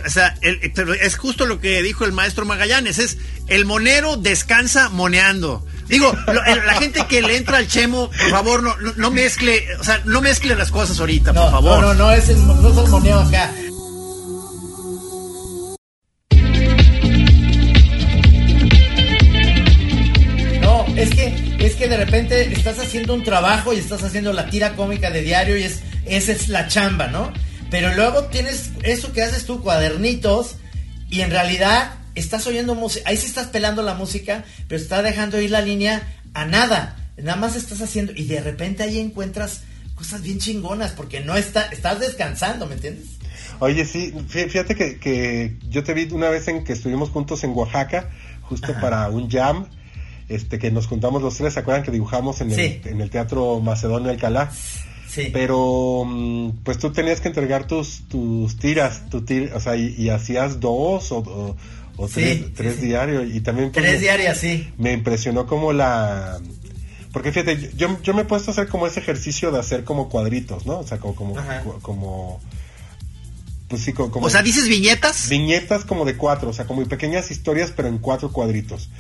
[0.04, 3.18] o sea, es justo lo que dijo el maestro Magallanes, es
[3.48, 5.64] el monero descansa moneando.
[5.88, 10.00] Digo, la gente que le entra al chemo, por favor, no, no, mezcle, o sea,
[10.06, 11.80] no mezcle las cosas ahorita, por favor.
[11.80, 13.52] No, no, no es el, no es el moneo acá.
[20.62, 21.54] No, es que
[22.94, 26.48] haciendo un trabajo y estás haciendo la tira cómica de diario y es, esa es
[26.48, 27.32] la chamba, ¿no?
[27.74, 30.58] Pero luego tienes eso que haces tú, cuadernitos,
[31.10, 35.40] y en realidad estás oyendo música, ahí sí estás pelando la música, pero estás dejando
[35.40, 36.00] ir la línea
[36.34, 36.96] a nada.
[37.16, 39.62] Nada más estás haciendo, y de repente ahí encuentras
[39.96, 43.06] cosas bien chingonas, porque no está, estás descansando, ¿me entiendes?
[43.58, 47.50] Oye, sí, fíjate que, que yo te vi una vez en que estuvimos juntos en
[47.56, 48.08] Oaxaca,
[48.42, 49.66] justo para un jam,
[50.28, 53.58] este que nos juntamos los tres, ¿se acuerdan que dibujamos en, el, en el Teatro
[53.58, 54.52] Macedonio Alcalá?
[55.08, 55.30] Sí.
[55.32, 60.60] Pero mm, pues tú tenías que entregar tus, tus tiras, tu o sea, y, hacías
[60.60, 61.56] dos o,
[61.96, 63.32] o, tres, tres diarios.
[63.32, 64.72] Y también pues, tres diarias, sí.
[64.78, 66.40] Me impresionó como la
[67.14, 70.08] porque fíjate, yo, yo me he puesto a hacer como ese ejercicio de hacer como
[70.08, 70.80] cuadritos, ¿no?
[70.80, 71.34] O sea, como, como,
[71.80, 72.40] como
[73.68, 75.28] pues sí, como, O sea, dices viñetas.
[75.28, 78.90] Viñetas como de cuatro, o sea, como pequeñas historias, pero en cuatro cuadritos.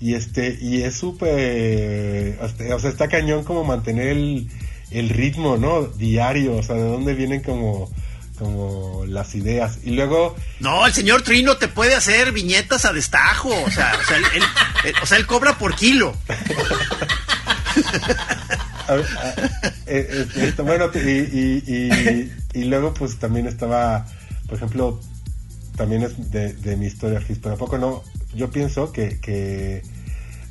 [0.00, 4.48] Y este, y es súper, o sea, está cañón como mantener el,
[4.90, 5.86] el ritmo, ¿no?
[5.86, 7.90] Diario, o sea, de dónde vienen como,
[8.38, 9.78] como las ideas.
[9.84, 10.34] Y luego...
[10.58, 14.24] No, el señor Trino te puede hacer viñetas a destajo, o sea, o sea, él,
[15.02, 16.14] o sea, él cobra por kilo.
[19.86, 24.04] Eh, eh, bueno, y, y, luego pues también estaba,
[24.46, 25.00] por ejemplo,
[25.76, 28.02] también es de, mi historia, pero ¿a poco no?
[28.34, 29.82] Yo pienso que, que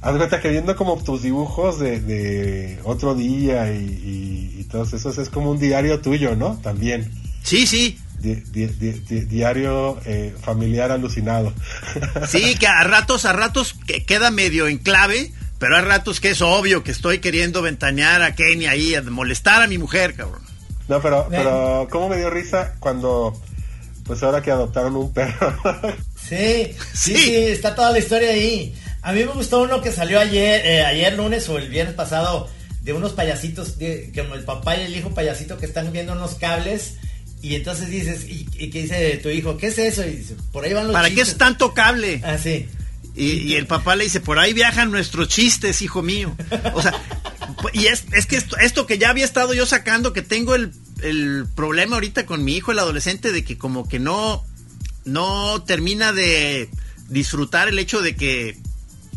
[0.01, 5.29] haz cuenta que viendo como tus dibujos de, otro día y, y, todos esos, es
[5.29, 6.59] como un diario tuyo, ¿no?
[6.61, 7.11] También.
[7.43, 7.97] Sí, sí.
[8.19, 11.53] diario eh, familiar alucinado.
[12.27, 16.31] Sí, que a ratos, a ratos que queda medio en clave, pero hay ratos que
[16.31, 20.41] es obvio que estoy queriendo ventanear a Kenny ahí, a molestar a mi mujer, cabrón.
[20.87, 23.39] No, pero, pero, ¿cómo me dio risa cuando,
[24.05, 25.55] pues ahora que adoptaron un perro?
[26.15, 28.75] sí, sí, sí, está toda la historia ahí.
[29.01, 32.49] A mí me gustó uno que salió ayer, eh, ayer lunes o el viernes pasado,
[32.81, 36.35] de unos payasitos, que como el papá y el hijo payasito que están viendo unos
[36.35, 36.95] cables.
[37.41, 39.57] Y entonces dices, ¿y, qué dice tu hijo?
[39.57, 40.05] ¿Qué es eso?
[40.05, 42.21] Y dice, por ahí van los ¿Para qué es tanto cable?
[42.23, 42.67] Ah, sí.
[43.15, 46.35] Y, el papá le dice, por ahí viajan nuestros chistes, hijo mío.
[46.73, 46.93] O sea,
[47.73, 50.71] y es, es que esto, esto, que ya había estado yo sacando, que tengo el,
[51.01, 54.45] el, problema ahorita con mi hijo, el adolescente, de que como que no,
[55.05, 56.69] no termina de
[57.09, 58.57] disfrutar el hecho de que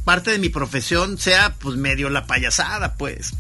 [0.05, 3.33] parte de mi profesión sea pues medio la payasada, pues.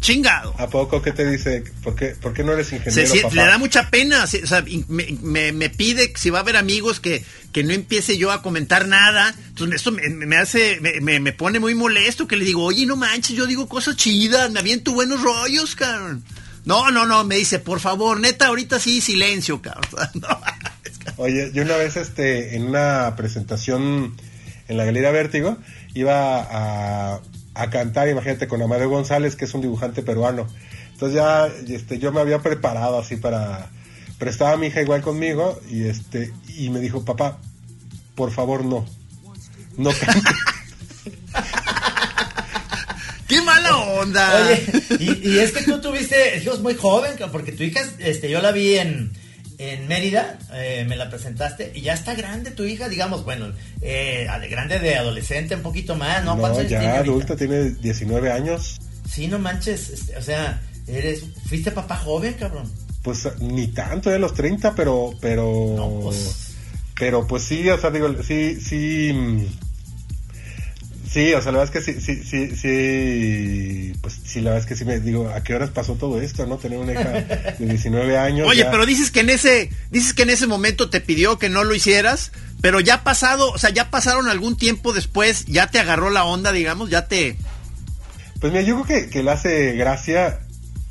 [0.00, 0.54] Chingado.
[0.58, 1.64] ¿A poco qué te dice?
[1.82, 3.30] ¿Por qué, por qué no eres ingeniero?
[3.32, 4.24] Le da mucha pena.
[4.24, 8.30] O sea, me, me, pide si va a haber amigos que, que no empiece yo
[8.30, 9.34] a comentar nada.
[9.48, 13.36] Entonces, esto me, hace, me, me, pone muy molesto que le digo, oye, no manches,
[13.36, 16.22] yo digo cosas chidas, me aviento buenos rollos, cabrón.
[16.64, 20.10] No, no, no, me dice, por favor, neta, ahorita sí, silencio, cabrón.
[21.16, 24.14] Oye, yo una vez este, en una presentación
[24.68, 25.56] en la Galería Vértigo,
[25.94, 27.20] iba a
[27.58, 30.46] a cantar, imagínate, con Amadeo González, que es un dibujante peruano.
[30.92, 33.68] Entonces ya este, yo me había preparado así para...
[34.16, 37.38] Pero estaba mi hija igual conmigo y, este, y me dijo, papá,
[38.14, 38.86] por favor no.
[39.76, 40.30] No cante.
[43.26, 44.40] ¡Qué mala onda!
[44.40, 44.64] Oye,
[45.00, 48.52] y, y, es que tú tuviste hijos muy joven, porque tu hija, este, yo la
[48.52, 49.12] vi en,
[49.58, 54.26] en Mérida, eh, me la presentaste y ya está grande tu hija, digamos, bueno, eh,
[54.48, 56.36] grande de adolescente, un poquito más, ¿no?
[56.36, 58.78] No, ya adulta, tiene 19 años.
[59.08, 62.70] Sí, no manches, este, o sea, eres, fuiste papá joven, cabrón.
[63.02, 66.54] Pues ni tanto de los 30, pero, pero, pues.
[66.98, 69.44] pero pues sí, o sea, digo, sí, sí, mm,
[71.10, 74.64] Sí, o sea, la verdad es que sí, sí, sí, sí, pues sí, la verdad
[74.64, 76.58] es que sí me digo, ¿a qué horas pasó todo esto, no?
[76.58, 77.10] Tener una hija
[77.58, 78.46] de 19 años.
[78.46, 81.64] Oye, pero dices que en ese, dices que en ese momento te pidió que no
[81.64, 85.78] lo hicieras, pero ya ha pasado, o sea, ya pasaron algún tiempo después, ya te
[85.78, 87.38] agarró la onda, digamos, ya te...
[88.40, 90.40] Pues mira, yo creo que, que le hace gracia,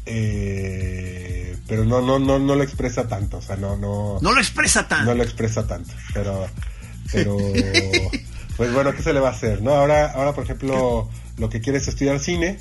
[0.08, 4.18] eh, pero no, no, no, no lo expresa tanto, o sea, no, no...
[4.20, 5.06] No lo expresa tanto.
[5.06, 6.48] No lo expresa tanto, pero,
[7.12, 7.38] pero...
[8.58, 9.62] pues bueno, ¿qué se le va a hacer?
[9.62, 9.72] ¿no?
[9.72, 12.58] Ahora, ahora por ejemplo, lo que quiere es estudiar cine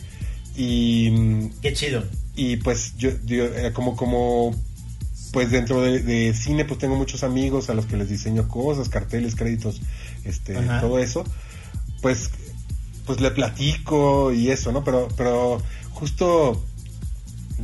[0.55, 1.49] y...
[1.63, 2.05] Qué chido.
[2.35, 4.55] Y pues yo, eh, como, como,
[5.33, 9.35] pues dentro de, cine pues tengo muchos amigos a los que les diseño cosas, carteles,
[9.35, 9.81] créditos,
[10.25, 11.25] este, todo eso.
[12.03, 12.31] Pues,
[13.07, 14.85] pues le platico y eso, ¿no?
[14.85, 16.63] Pero, pero justo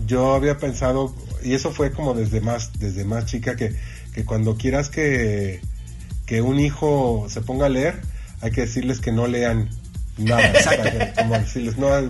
[0.07, 1.14] yo había pensado,
[1.45, 3.77] y eso fue como desde más, desde más chica, que,
[4.14, 5.61] que cuando quieras que,
[6.25, 8.01] que un hijo se ponga a leer,
[8.42, 9.70] hay que decirles que no lean
[10.18, 10.52] Nada,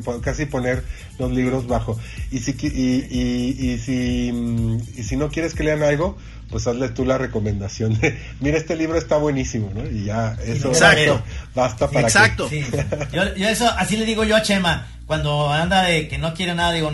[0.04, 0.82] como casi poner
[1.18, 1.98] los libros bajo.
[2.30, 6.18] Y si, y, y, si, mm, y si no quieres que lean algo,
[6.50, 9.88] pues hazle tú la recomendación de, mira, este libro está buenísimo, ¿no?
[9.88, 11.22] Y ya, eso Exacto.
[11.54, 12.50] basta para Exacto.
[13.12, 16.72] Yo, eso, así le digo yo a Chema, cuando anda de que no quiere nada,
[16.72, 16.90] digo,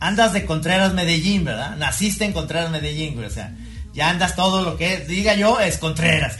[0.00, 1.76] andas de Contreras Medellín, ¿verdad?
[1.76, 3.52] Naciste en Contreras Medellín, güey, o sea,
[3.98, 6.38] ya andas todo lo que diga yo es Contreras,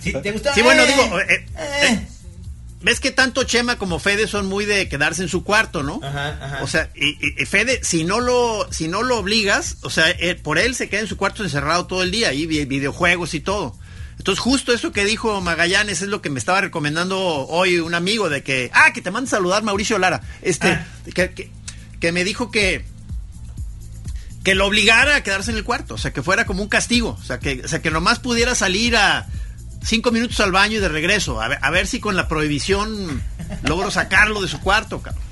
[0.00, 0.52] Si ¿te gusta?
[0.52, 2.06] Sí, bueno, digo, eh, eh, eh
[2.82, 6.00] ves que tanto Chema como Fede son muy de quedarse en su cuarto, ¿no?
[6.02, 6.62] Ajá, ajá.
[6.64, 7.14] O sea, y,
[7.46, 11.02] Fede, si no lo, si no lo obligas, o sea, eh, por él se queda
[11.02, 13.76] en su cuarto encerrado todo el día, y videojuegos y todo.
[14.18, 18.28] Entonces, justo eso que dijo Magallanes es lo que me estaba recomendando hoy un amigo
[18.28, 20.86] de que, ah, que te manda saludar Mauricio Lara, este, ah.
[21.14, 21.50] que,
[22.00, 22.84] que, me dijo que,
[24.44, 27.18] que lo obligara a quedarse en el cuarto, o sea, que fuera como un castigo,
[27.20, 29.26] o sea, que, o sea, que nomás pudiera salir a,
[29.82, 31.40] cinco minutos al baño y de regreso.
[31.40, 33.22] A ver, a ver si con la prohibición
[33.62, 35.22] logro sacarlo de su cuarto, cabrón.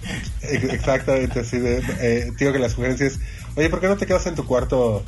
[0.43, 3.19] Exactamente, así de, eh, tío, que la sugerencia es,
[3.57, 5.05] oye, ¿por qué no te quedas en tu cuarto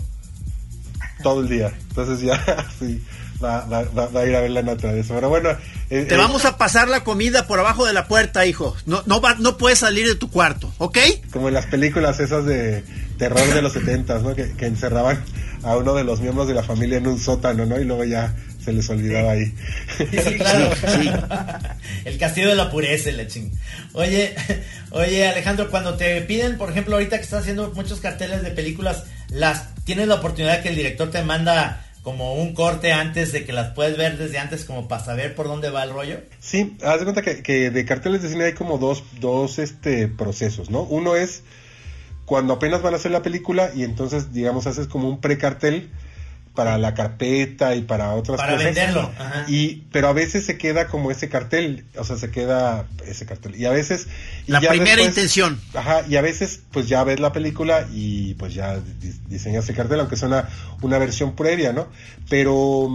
[1.23, 1.73] todo el día?
[1.89, 3.03] Entonces ya, sí,
[3.43, 5.15] va, va, va, a ir a ver la eso.
[5.15, 5.51] Pero bueno.
[5.89, 8.77] Eh, te eh, vamos a pasar la comida por abajo de la puerta, hijo.
[8.87, 10.99] No, no, va, no puedes salir de tu cuarto, ¿ok?
[11.33, 12.85] Como en las películas esas de
[13.21, 14.35] terror de los setentas, ¿no?
[14.35, 15.23] Que, que encerraban
[15.63, 17.79] a uno de los miembros de la familia en un sótano, ¿no?
[17.79, 19.55] Y luego ya se les olvidaba ahí.
[19.99, 20.71] Sí, claro.
[22.05, 23.53] El castillo de la pureza, la ching.
[23.93, 24.35] Oye,
[24.91, 29.05] oye, Alejandro, cuando te piden, por ejemplo, ahorita que estás haciendo muchos carteles de películas,
[29.29, 33.53] las tienes la oportunidad que el director te manda como un corte antes de que
[33.53, 36.21] las puedes ver desde antes como para saber por dónde va el rollo?
[36.41, 40.09] Sí, haz de cuenta que, que de carteles de cine hay como dos, dos este,
[40.09, 40.83] procesos, ¿no?
[40.85, 41.43] Uno es
[42.31, 45.91] cuando apenas van a hacer la película y entonces, digamos, haces como un precartel
[46.55, 48.67] para la carpeta y para otras para cosas.
[48.67, 49.11] venderlo.
[49.49, 53.57] Y, pero a veces se queda como ese cartel, o sea, se queda ese cartel.
[53.57, 54.07] Y a veces...
[54.47, 55.61] la primera intención.
[55.75, 58.79] Ajá, y a veces pues ya ves la película y pues ya
[59.27, 60.49] diseñas ese cartel, aunque sea
[60.83, 61.89] una, versión previa, ¿no?
[62.29, 62.89] Pero...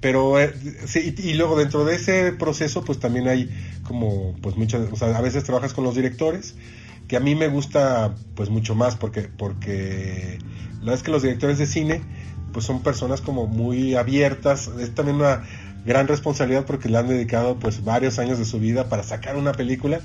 [0.00, 0.54] Pero eh,
[0.86, 3.50] sí, y, luego dentro de ese proceso pues también hay
[3.82, 6.54] como pues muchas, o sea, a veces trabajas con los directores,
[7.14, 10.38] que a mí me gusta pues mucho más porque porque
[10.72, 12.00] la verdad es que los directores de cine
[12.52, 15.44] pues son personas como muy abiertas, es también una
[15.86, 19.52] gran responsabilidad porque le han dedicado pues varios años de su vida para sacar una
[19.52, 20.00] película.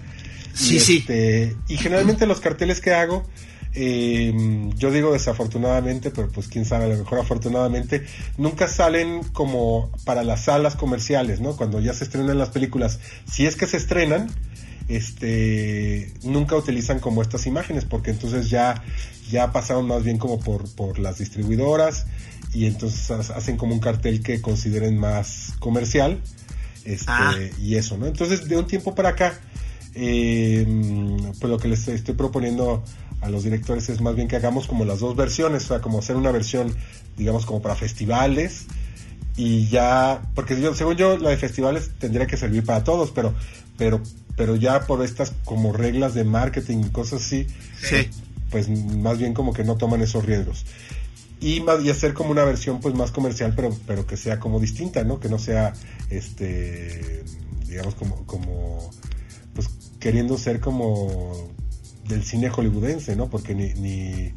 [0.54, 0.98] Sí, y, sí.
[0.98, 3.24] Este, y generalmente los carteles que hago,
[3.74, 4.32] eh,
[4.76, 8.06] yo digo desafortunadamente, pero pues quién sabe, a lo mejor afortunadamente,
[8.38, 11.58] nunca salen como para las salas comerciales, ¿no?
[11.58, 14.30] Cuando ya se estrenan las películas, si es que se estrenan,
[14.90, 18.84] este, nunca utilizan como estas imágenes, porque entonces ya,
[19.32, 22.08] ya pasaron más bien como por, por las distribuidoras
[22.54, 26.20] y entonces hacen como un cartel que consideren más comercial
[26.84, 27.36] este, ah.
[27.62, 28.08] y eso, ¿no?
[28.08, 29.40] Entonces, de un tiempo para acá,
[29.94, 30.66] eh,
[31.40, 32.84] pues lo que les estoy proponiendo
[33.22, 36.00] a los directores es más bien que hagamos como las dos versiones, o sea, como
[36.00, 36.76] hacer una versión,
[37.16, 38.66] digamos, como para festivales
[39.36, 43.34] y ya, porque yo, según yo, la de festivales tendría que servir para todos, pero,
[43.78, 44.02] pero,
[44.40, 47.46] pero ya por estas como reglas de marketing y cosas así,
[48.50, 50.64] pues más bien como que no toman esos riesgos.
[51.42, 54.62] Y, más, y hacer como una versión pues más comercial pero pero que sea como
[54.62, 55.74] distinta no que no sea
[56.10, 57.26] este
[57.66, 58.92] digamos como como
[59.54, 61.50] pues queriendo ser como
[62.08, 64.34] del cine hollywoodense no porque ni, ni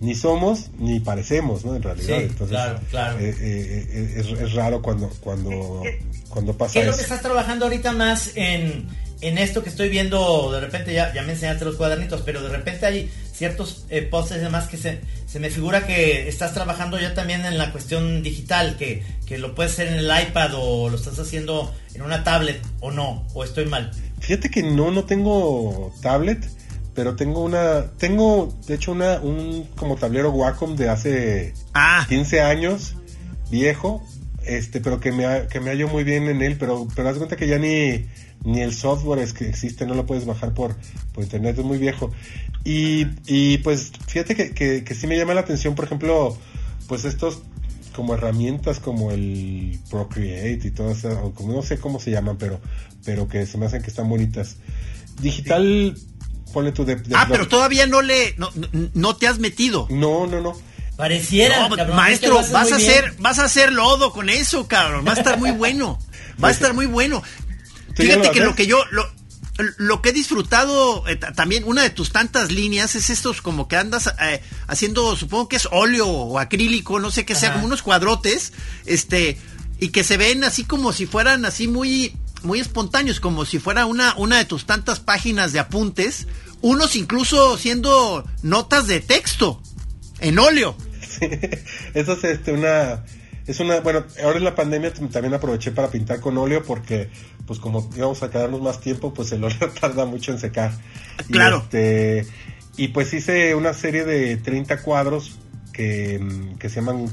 [0.00, 3.18] ni somos ni parecemos no en realidad entonces claro, claro.
[3.18, 5.82] Eh, eh, eh, es, es, raro cuando cuando
[6.28, 8.88] cuando pasa ¿qué es lo que estás trabajando ahorita más en
[9.22, 12.48] en esto que estoy viendo, de repente ya, ya me enseñaste los cuadernitos, pero de
[12.48, 17.00] repente hay ciertos eh, posts y demás que se, se me figura que estás trabajando
[17.00, 20.90] ya también en la cuestión digital, que, que lo puedes hacer en el iPad o
[20.90, 23.92] lo estás haciendo en una tablet o no, o estoy mal.
[24.20, 26.44] Fíjate que no, no tengo tablet,
[26.94, 31.54] pero tengo una, tengo de hecho una, un como tablero Wacom de hace
[32.08, 32.48] 15 ah.
[32.48, 32.96] años,
[33.50, 34.04] viejo,
[34.44, 37.36] este, pero que me, que me hallo muy bien en él, pero, pero haz cuenta
[37.36, 38.06] que ya ni
[38.44, 40.76] ni el software es que existe, no lo puedes bajar por,
[41.12, 42.10] por internet, es muy viejo.
[42.64, 46.36] Y, y pues fíjate que, que, que, sí me llama la atención, por ejemplo,
[46.88, 47.42] pues estos
[47.94, 52.60] como herramientas como el Procreate y todo eso, como no sé cómo se llaman, pero,
[53.04, 54.56] pero que se me hacen que están bonitas.
[55.20, 55.96] Digital,
[56.52, 58.50] ponle tu de, Ah, pero todavía no le, no,
[58.94, 59.86] no, te has metido.
[59.90, 60.56] No, no, no.
[60.96, 65.04] Pareciera, maestro, vas a hacer, vas a hacer lodo con eso, cabrón.
[65.06, 65.98] Va a estar muy bueno.
[66.32, 67.22] Va a pues estar muy bueno.
[67.94, 69.10] Fíjate que lo que yo, lo,
[69.78, 73.76] lo que he disfrutado eh, también, una de tus tantas líneas es estos como que
[73.76, 77.82] andas eh, haciendo, supongo que es óleo o acrílico, no sé qué sea, como unos
[77.82, 78.52] cuadrotes,
[78.86, 79.38] este,
[79.78, 83.86] y que se ven así como si fueran así muy muy espontáneos, como si fuera
[83.86, 86.26] una, una de tus tantas páginas de apuntes,
[86.60, 89.62] unos incluso siendo notas de texto,
[90.18, 90.76] en óleo.
[91.94, 93.04] eso es este, una,
[93.46, 97.08] es una, bueno, ahora en la pandemia también aproveché para pintar con óleo porque,
[97.46, 100.72] pues como íbamos a quedarnos más tiempo, pues el óleo tarda mucho en secar.
[101.30, 101.58] Claro.
[101.58, 102.26] Y, este,
[102.76, 105.38] y pues hice una serie de 30 cuadros
[105.72, 106.20] que,
[106.58, 107.06] que se llaman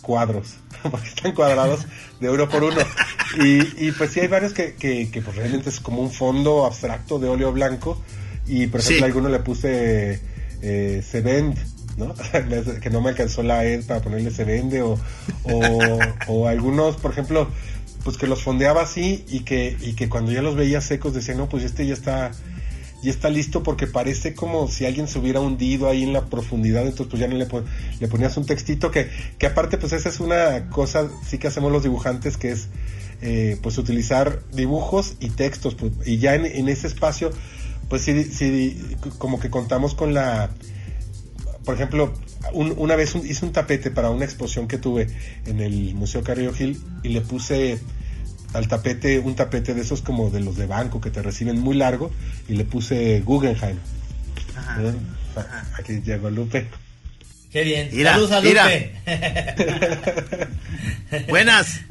[0.00, 0.56] cuadros,
[0.90, 1.86] porque están cuadrados
[2.20, 2.80] de uno por uno.
[3.42, 6.64] Y, y pues sí hay varios que, que, que pues realmente es como un fondo
[6.64, 8.02] abstracto de óleo blanco.
[8.46, 10.20] Y por ejemplo, a alguno le puse
[10.62, 11.02] eh,
[11.96, 12.14] ¿no?
[12.80, 14.82] que no me alcanzó la ED para ponerle se vende.
[14.82, 14.98] O,
[15.44, 17.48] o, o, algunos, por ejemplo,
[18.04, 21.34] pues que los fondeaba así y que, y que cuando ya los veía secos decía,
[21.34, 22.30] no, pues este ya está
[23.04, 26.86] y está listo porque parece como si alguien se hubiera hundido ahí en la profundidad,
[26.86, 27.46] entonces pues ya no le,
[28.00, 31.70] le ponías un textito que, que aparte pues esa es una cosa sí que hacemos
[31.70, 32.68] los dibujantes que es
[33.20, 37.30] eh, pues utilizar dibujos y textos pues, y ya en, ese espacio
[37.90, 40.48] pues sí, sí como que contamos con la
[41.64, 42.12] por ejemplo
[42.52, 45.08] una vez hice un tapete para una exposición que tuve
[45.46, 47.78] en el Museo Carrillo Gil y le puse
[48.52, 51.74] al tapete, un tapete de esos como de los de banco que te reciben muy
[51.74, 52.10] largo
[52.48, 53.78] y le puse Guggenheim.
[54.56, 54.94] Ajá.
[55.76, 56.68] Aquí llegó Lupe.
[57.54, 57.88] Qué bien.
[58.02, 58.90] Saludos a Lupe.
[61.28, 61.82] Buenas.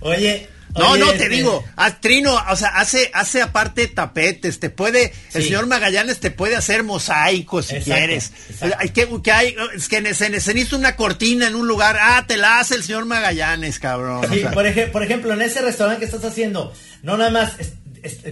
[0.00, 4.70] Oye, no, no, te este, digo, a Trino, o sea, hace, hace aparte tapetes, te
[4.70, 8.32] puede, el señor Magallanes te puede hacer mosaicos si quieres.
[8.78, 12.38] Hay que, que hay, es que se necesita una cortina en un lugar, ah, te
[12.38, 14.26] la hace el señor Magallanes, cabrón.
[14.32, 16.72] Sí, por, por ejemplo, en ese restaurante que estás haciendo,
[17.02, 17.52] no nada más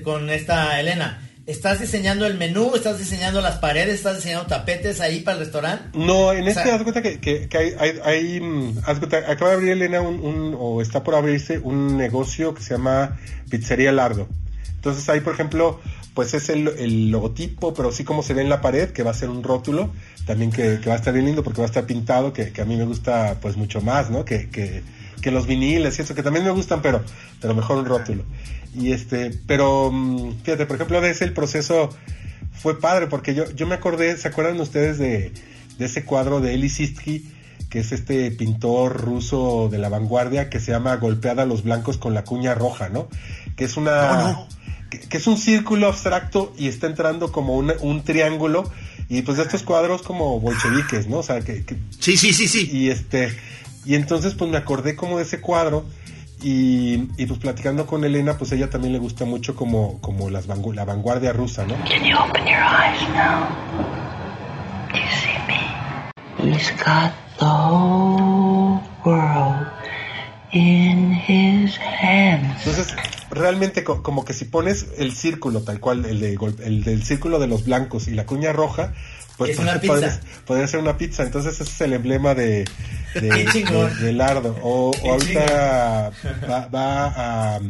[0.03, 2.75] con esta Elena, ¿Estás diseñando el menú?
[2.75, 3.97] ¿Estás diseñando las paredes?
[3.97, 5.99] ¿Estás diseñando tapetes ahí para el restaurante?
[5.99, 10.01] No, en este, haz cuenta que, que, hay, hay, hay mm, acaba de abrir Elena
[10.01, 13.19] un, o está por abrirse un negocio que se llama
[13.51, 14.27] Pizzería Lardo.
[14.77, 15.81] Entonces ahí, por ejemplo,
[16.15, 19.11] pues es el, el, logotipo, pero sí como se ve en la pared, que va
[19.11, 19.93] a ser un rótulo,
[20.27, 22.63] también que, que va a estar bien lindo porque va a estar pintado, que, que
[22.63, 24.25] a mí me gusta pues mucho más, ¿no?
[24.25, 24.83] Que, que,
[25.25, 27.03] que los viniles y eso, que también me gustan, pero,
[27.41, 28.25] pero mejor un rótulo.
[28.75, 31.89] Y este, pero mm, fíjate, por ejemplo, de ese el proceso
[32.53, 35.33] fue padre, porque yo, yo me acordé, ¿se acuerdan ustedes de,
[35.79, 37.27] de ese cuadro de Eli Sistki,
[37.71, 41.97] que es este pintor ruso de la vanguardia que se llama Golpeada a los blancos
[41.97, 43.09] con la cuña roja, ¿no?
[43.57, 44.47] Que es una...
[44.91, 48.71] Que, es un círculo abstracto y está entrando como un, un triángulo
[49.09, 51.21] y pues de estos cuadros como bolcheviques, ¿no?
[51.21, 52.69] O sea, que, que, Sí, sí, sí, sí.
[52.71, 53.35] Y este...
[53.85, 55.85] Y entonces pues me acordé como de ese cuadro
[56.43, 60.85] y, pues platicando con Elena, pues ella también le gusta mucho como, como las la
[60.85, 61.75] vanguardia rusa, ¿no?
[61.85, 63.49] Can you open your eyes now?
[64.93, 66.53] Do you see me?
[66.53, 69.67] He's got the whole world
[70.53, 72.59] in his hands.
[72.59, 72.95] Entonces,
[73.31, 77.47] realmente como que si pones el círculo tal cual, el, de, el del círculo de
[77.47, 78.93] los blancos y la cuña roja,
[79.37, 79.59] pues
[80.47, 81.23] podría, ser una pizza.
[81.23, 82.65] Entonces ese es el emblema de,
[83.15, 84.57] de, Lardo.
[84.63, 86.13] O, ahorita
[86.75, 87.61] va, a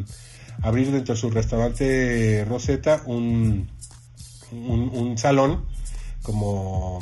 [0.63, 3.69] abrir dentro de su restaurante Rosetta un,
[4.51, 5.67] un, salón
[6.23, 7.01] como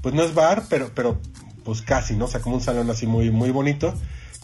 [0.00, 1.18] pues no es bar pero pero
[1.64, 3.94] pues casi no o sea como un salón así muy muy bonito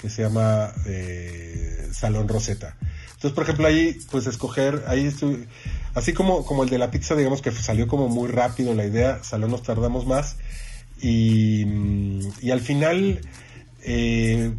[0.00, 2.76] que se llama eh, salón Rosetta
[3.20, 5.46] entonces por ejemplo ahí pues escoger ahí estoy,
[5.94, 9.22] Así como, como el de la pizza, digamos que salió como muy rápido la idea,
[9.24, 10.36] salió nos tardamos más.
[11.02, 11.64] Y,
[12.40, 13.20] y al final,
[13.82, 14.52] eh,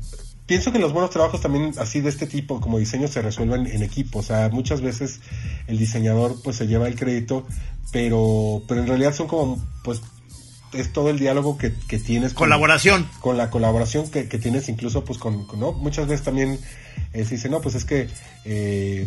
[0.45, 3.81] pienso que los buenos trabajos también así de este tipo, como diseño, se resuelven en
[3.81, 4.19] equipo.
[4.19, 5.21] O sea, muchas veces
[5.67, 7.45] el diseñador pues se lleva el crédito,
[7.93, 10.01] pero, pero en realidad son como, pues,
[10.73, 12.33] es todo el diálogo que, que tienes.
[12.33, 13.09] Con, colaboración.
[13.19, 15.73] Con la colaboración que, que tienes incluso pues con, ¿no?
[15.73, 16.59] Muchas veces también
[17.13, 18.07] eh, se dice, no, pues es que...
[18.45, 19.05] Eh,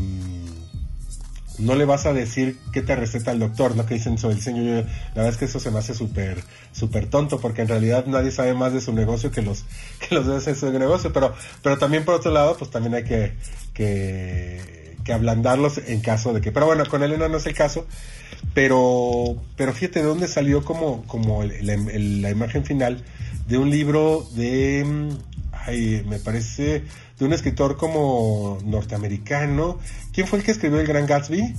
[1.58, 3.86] no le vas a decir qué te receta el doctor, ¿no?
[3.86, 4.62] Que dicen sobre el diseño.
[4.64, 4.82] la
[5.14, 6.42] verdad es que eso se me hace súper,
[6.72, 9.64] súper tonto, porque en realidad nadie sabe más de su negocio que los,
[10.08, 11.12] que los de su negocio.
[11.12, 13.34] Pero, pero también por otro lado, pues también hay que,
[13.72, 16.50] que, que ablandarlos en caso de que.
[16.50, 17.86] Pero bueno, con Elena no es el caso.
[18.54, 23.04] Pero, pero fíjate de dónde salió como, como la imagen final
[23.48, 25.08] de un libro de, mm,
[25.52, 26.84] ay, me parece,
[27.18, 29.78] de un escritor como norteamericano.
[30.12, 31.54] ¿Quién fue el que escribió El Gran Gatsby?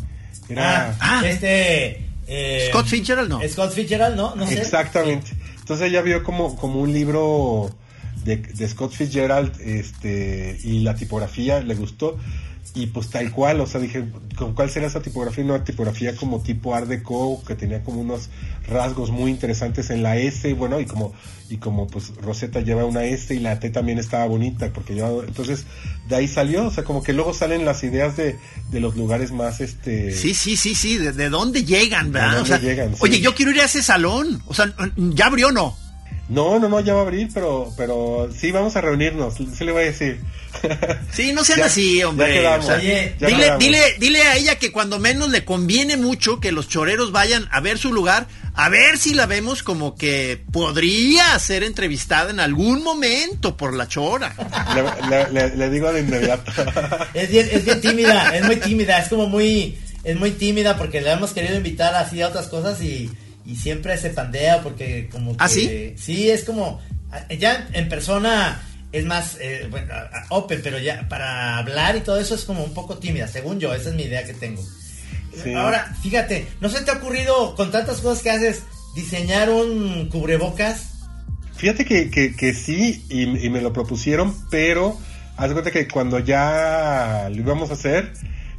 [0.50, 0.92] Era...
[1.00, 1.22] Ah, ah.
[1.26, 2.10] este...
[2.28, 3.40] Eh, Scott Fitzgerald, ¿no?
[3.48, 4.36] Scott Fitzgerald, ¿no?
[4.36, 4.60] no sé.
[4.60, 5.32] Exactamente.
[5.60, 7.70] Entonces ella vio como, como un libro
[8.24, 12.18] de, de, Scott Fitzgerald este, y la tipografía le gustó.
[12.76, 14.04] Y pues tal cual, o sea, dije,
[14.38, 15.46] ¿con cuál será esa tipografía?
[15.46, 18.30] Una tipografía como tipo Art Deco, que tenía como unos
[18.68, 21.14] rasgos muy interesantes en la S, bueno, y como
[21.50, 25.24] y como pues Rosetta lleva una S y la T también estaba bonita, porque yo,
[25.24, 25.66] entonces
[26.10, 28.38] de ahí salió, o sea, como que luego salen las ideas de,
[28.72, 30.12] de los lugares más, este...
[30.12, 32.42] Sí, sí, sí, sí, de, dónde llegan, ¿verdad?
[32.42, 32.60] o sea,
[33.00, 35.78] Oye, yo quiero ir a ese salón, o sea, ¿ya abrió o no?
[36.28, 39.72] No, no, no, ya va a abrir, pero, pero sí, vamos a reunirnos, se le
[39.72, 40.20] voy a decir.
[41.12, 42.42] Sí, no sean así, hombre.
[43.20, 47.48] dile, dile, dile a ella que cuando menos le conviene mucho que los choreros vayan
[47.52, 52.40] a ver su lugar, a ver si la vemos como que podría ser entrevistada en
[52.40, 54.36] algún momento por la chora.
[55.56, 56.52] Le, digo de inmediato.
[57.14, 61.02] Es bien, es bien tímida, es muy tímida, es como muy, es muy tímida porque
[61.02, 63.10] le hemos querido invitar así a otras cosas y
[63.46, 65.54] y siempre se pandea porque como ¿Ah, que...
[65.54, 65.94] sí?
[65.98, 66.82] Sí, es como...
[67.40, 68.62] Ya en persona
[68.92, 69.70] es más eh,
[70.30, 73.74] open, pero ya para hablar y todo eso es como un poco tímida, según yo,
[73.74, 74.64] esa es mi idea que tengo.
[75.58, 78.64] Ahora, fíjate, ¿no se te ha ocurrido con tantas cosas que haces
[78.96, 80.92] diseñar un cubrebocas?
[81.58, 84.98] Fíjate que, que, sí, y, y, me lo propusieron, pero
[85.38, 88.14] haz cuenta que cuando ya lo íbamos a hacer,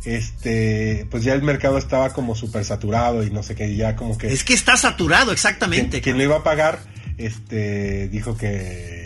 [0.07, 4.17] este, pues ya el mercado estaba como súper saturado y no sé qué, ya como
[4.17, 4.33] que...
[4.33, 6.01] Es que está saturado, exactamente.
[6.01, 6.79] Quien, lo iba a pagar,
[7.19, 9.06] este, dijo que,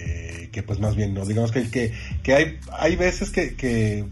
[0.50, 1.92] que pues más bien no, digamos que, que,
[2.22, 4.04] que hay, hay veces que,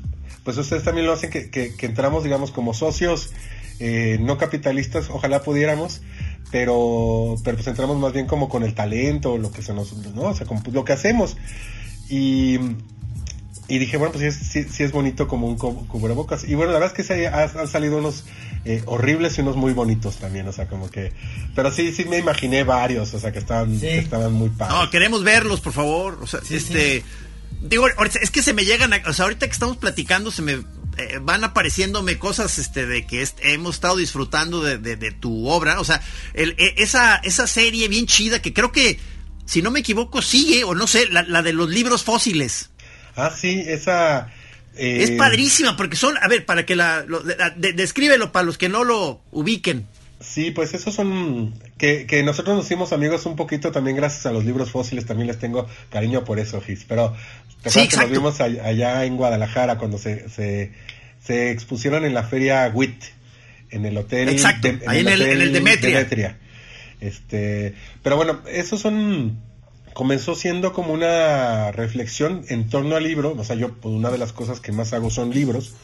[0.45, 3.33] pues ustedes también lo hacen, que, que, entramos, digamos, como socios
[3.81, 6.03] eh, no capitalistas, ojalá pudiéramos,
[6.51, 10.23] pero, pero pues entramos más bien como con el talento, lo que se nos, ¿no?
[10.23, 11.37] O sea, pues, lo que hacemos.
[12.09, 12.59] Y
[13.69, 16.45] y dije, bueno, pues sí, sí, es bonito como un cubrebocas.
[16.45, 18.25] Y bueno, la verdad es que se han salido unos
[18.65, 21.13] eh, horribles y unos muy bonitos también, o sea, como que...
[21.55, 24.79] Pero sí, sí me imaginé varios, o sea, que estaban, estaban muy padres.
[24.79, 26.19] No, queremos verlos, por favor.
[26.23, 27.05] O sea, este...
[27.61, 31.19] Digo, es que se me llegan, o sea, ahorita que estamos platicando, se me eh,
[31.21, 35.81] van apareciéndome cosas este de que hemos estado disfrutando de, de, tu obra.
[35.81, 36.01] O sea,
[36.35, 38.99] el, e, esa, esa serie bien chida que creo que,
[39.45, 42.71] si no me equivoco, sigue, o no sé, la, la de los libros fósiles.
[43.19, 44.31] Ah, sí, esa...
[44.77, 47.05] Eh, es padrísima, porque son, a ver, para que la...
[47.57, 49.87] descríbelo para los que no lo ubiquen.
[50.21, 51.53] Sí, pues esos son...
[51.77, 55.27] Que, que nosotros nos hicimos amigos un poquito también gracias a los libros fósiles, también
[55.27, 56.85] les tengo cariño por eso, Gis.
[56.89, 57.17] Pero
[57.67, 60.73] sí, que nos vimos allá en Guadalajara cuando se, se,
[61.25, 63.03] se expusieron en la feria WIT,
[63.71, 64.29] en el hotel...
[64.29, 65.97] Exacto, ahí en, el, en el Demetria.
[65.97, 66.39] Demetria.
[67.01, 69.39] Este, pero bueno, esos son
[69.99, 74.19] comenzó siendo como una reflexión en torno al libro, o sea, yo pues, una de
[74.19, 75.75] las cosas que más hago son libros.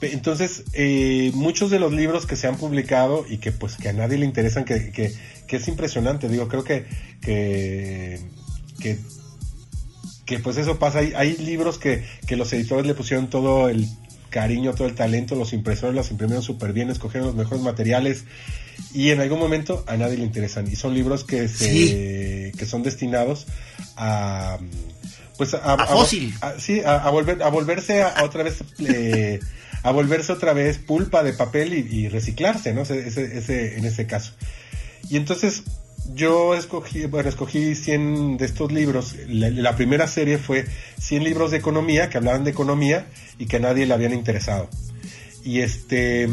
[0.00, 3.92] Entonces, eh, muchos de los libros que se han publicado y que pues que a
[3.92, 5.12] nadie le interesan, que, que,
[5.56, 6.86] es impresionante, digo, creo que,
[7.20, 8.20] que,
[10.24, 13.88] que, pues eso pasa, hay, hay libros que, que los editores le pusieron todo el
[14.32, 18.24] cariño, todo el talento, los impresores los imprimieron súper bien, escogieron los mejores materiales
[18.92, 20.66] y en algún momento a nadie le interesan.
[20.66, 23.46] Y son libros que, se, que son destinados
[23.96, 24.58] a...
[25.36, 26.34] Pues a, a, fósil.
[26.58, 28.64] sí, a, volver, a volverse a, otra vez...
[28.80, 29.38] Eh,
[29.84, 32.82] a volverse otra vez pulpa de papel y, reciclarse, ¿no?
[32.82, 34.32] Ese, ese, en ese caso.
[35.10, 35.64] Y entonces
[36.14, 39.16] yo escogí, bueno, escogí 100 de estos libros.
[39.28, 40.66] La, primera serie fue
[41.00, 43.06] 100 libros de economía que hablaban de economía
[43.38, 44.68] y que a nadie le habían interesado.
[45.44, 46.28] Y este...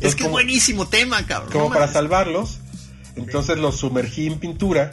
[0.00, 1.52] Es que buenísimo tema, cabrón.
[1.52, 2.58] Como para salvarlos,
[3.16, 4.90] entonces los sumergí en pintura,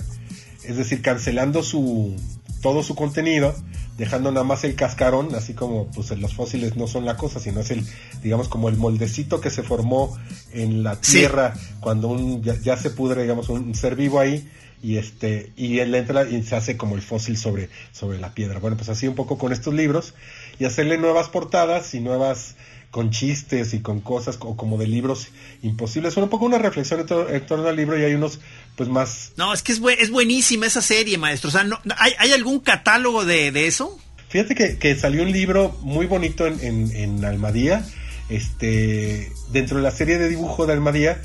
[0.63, 2.15] es decir, cancelando su
[2.61, 3.55] todo su contenido
[3.99, 7.59] dejando nada más el cascarón, así como pues los fósiles no son la cosa, sino
[7.59, 7.85] es el,
[8.23, 10.17] digamos, como el moldecito que se formó
[10.53, 14.49] en la tierra cuando un, ya, se pudre, digamos, un ser vivo ahí
[14.81, 18.59] y este y él entra y se hace como el fósil sobre sobre la piedra.
[18.59, 20.13] Bueno, pues así un poco con estos libros
[20.57, 22.55] y hacerle nuevas portadas y nuevas
[22.91, 25.27] con chistes y con cosas como de libros
[25.61, 26.17] imposibles.
[26.17, 28.39] un poco una reflexión en, torno al libro y hay unos
[28.75, 29.31] pues más...
[29.37, 31.49] No, es que es, es buenísima esa serie, maestro.
[31.49, 33.99] O sea, no, ¿hay, ¿hay, algún catálogo de, de eso?
[34.29, 37.85] Fíjate que, que, salió un libro muy bonito en, en, en, Almadía.
[38.29, 41.21] Este, dentro de la serie de dibujo de Almadía,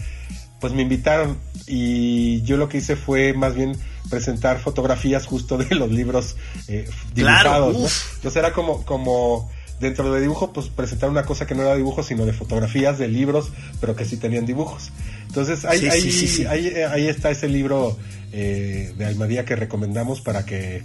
[0.60, 3.76] pues me invitaron y yo lo que hice fue más bien
[4.08, 6.36] presentar fotografías justo de los libros
[6.68, 7.72] eh, dibujados.
[7.72, 9.50] Claro, Entonces era como, como
[9.80, 13.08] dentro de dibujo, pues presentar una cosa que no era dibujo, sino de fotografías de
[13.08, 13.50] libros,
[13.80, 14.90] pero que sí tenían dibujos.
[15.26, 17.98] Entonces ahí, ahí, ahí, está ese libro
[18.32, 20.82] eh, de Almadía que recomendamos para que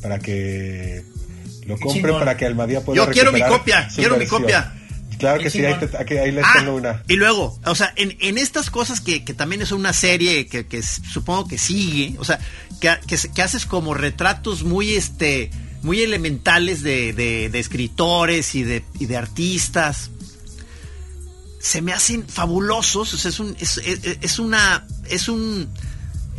[0.00, 1.04] para que
[1.66, 4.74] lo compren, para que Almadía pueda Yo quiero mi copia, quiero mi copia.
[5.20, 5.76] Claro que sí, ahí,
[6.16, 7.02] ahí les ah, tengo una.
[7.06, 10.66] Y luego, o sea, en, en estas cosas que, que, también es una serie que,
[10.66, 12.38] que supongo que sigue, o sea,
[12.80, 15.50] que, que, haces como retratos muy, este,
[15.82, 20.10] muy elementales de, de, escritores y de, y de artistas.
[21.58, 25.68] Se me hacen fabulosos, es, un, es, una, es un,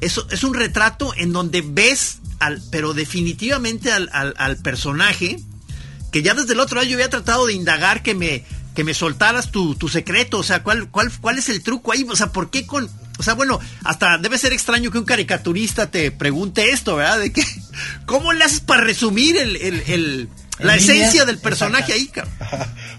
[0.01, 5.39] es, un retrato en donde ves, al, pero definitivamente al, al, personaje,
[6.11, 8.95] que ya desde el otro lado yo había tratado de indagar que me, que me
[8.95, 12.05] soltaras tu, tu secreto, o sea, ¿cuál, cuál, ¿cuál es el truco ahí?
[12.09, 12.89] O sea, ¿por qué con,
[13.21, 17.19] o sea, bueno, hasta debe ser extraño que un caricaturista te pregunte esto, ¿verdad?
[17.19, 17.43] De que,
[18.07, 22.33] ¿cómo le haces para resumir el, la esencia del personaje ahí, cabrón?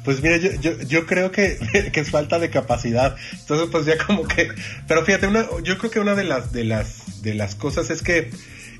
[0.04, 1.58] Pues mira, yo, yo, creo que,
[1.92, 3.16] es falta de capacidad.
[3.32, 4.48] Entonces, pues ya como que.
[4.86, 8.02] Pero fíjate, una, yo creo que una de las, de las, de las cosas es
[8.02, 8.30] que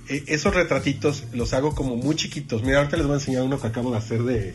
[0.08, 2.62] eh, esos retratitos los hago como muy chiquitos.
[2.62, 4.52] Mira, ahorita les voy a enseñar uno que acabo de hacer de,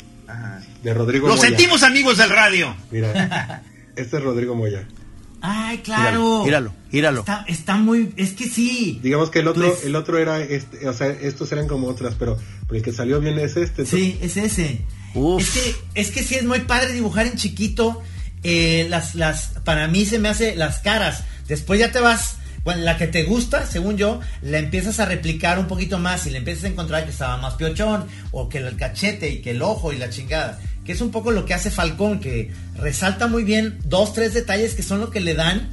[0.84, 2.74] de Rodrigo Lo sentimos, amigos del radio.
[2.92, 3.62] Mira,
[3.98, 4.88] este es Rodrigo Moya.
[5.42, 6.44] Ay, claro.
[6.44, 7.26] Gíralo, gíralo.
[7.48, 9.00] Está, muy, es que sí.
[9.04, 12.38] Digamos que el otro, el otro era este, o sea, estos eran como otras, pero,
[12.72, 13.86] el que salió bien es este.
[13.86, 14.82] Sí, es ese.
[15.40, 18.02] Es que, es que sí es muy padre dibujar en chiquito.
[18.44, 21.24] Eh, las, las, para mí se me hace las caras.
[21.48, 25.58] Después ya te vas, bueno, la que te gusta, según yo, la empiezas a replicar
[25.60, 28.76] un poquito más y le empiezas a encontrar que estaba más piochón, o que el
[28.76, 31.70] cachete y que el ojo y la chingada que es un poco lo que hace
[31.70, 35.68] Falcón, que resalta muy bien dos, tres detalles que son lo que le dan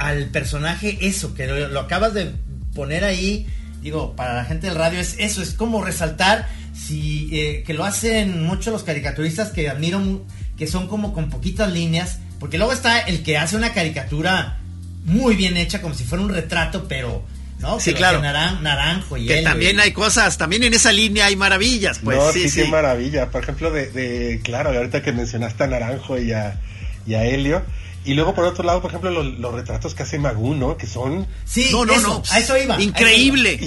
[0.00, 2.32] al personaje eso, que lo, acabas de
[2.74, 3.46] poner ahí,
[3.80, 7.84] digo, para la gente del radio es eso, es como resaltar, si, eh, que lo
[7.84, 10.26] hacen muchos los caricaturistas que admiro,
[10.58, 14.58] que son como con poquitas líneas, porque luego está el que hace una caricatura
[15.04, 17.22] muy bien hecha, como si fuera un retrato, pero
[17.60, 17.78] ¿no?
[17.78, 18.20] Sí, claro.
[18.20, 22.18] naranjo y Que también hay cosas, también en esa línea hay maravillas, pues.
[22.18, 23.30] No, sí, sí, maravilla.
[23.30, 26.60] Por ejemplo, de, de, claro, ahorita que mencionaste a Naranjo y a,
[27.06, 27.62] y a Helio.
[28.02, 30.78] Y luego por otro lado, por ejemplo, los, retratos que hace Magú, ¿no?
[30.78, 31.26] Que son...
[31.44, 32.22] Sí, no, no, no.
[32.30, 32.80] A eso iba.
[32.80, 33.60] Increíble.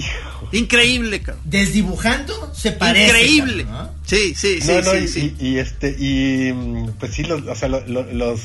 [0.52, 3.08] Increíble, Desdibujando se parece.
[3.08, 3.66] Increíble.
[4.06, 6.52] Sí, sí, sí, sí, y, este, y
[7.00, 8.39] pues sí, los, o sea, los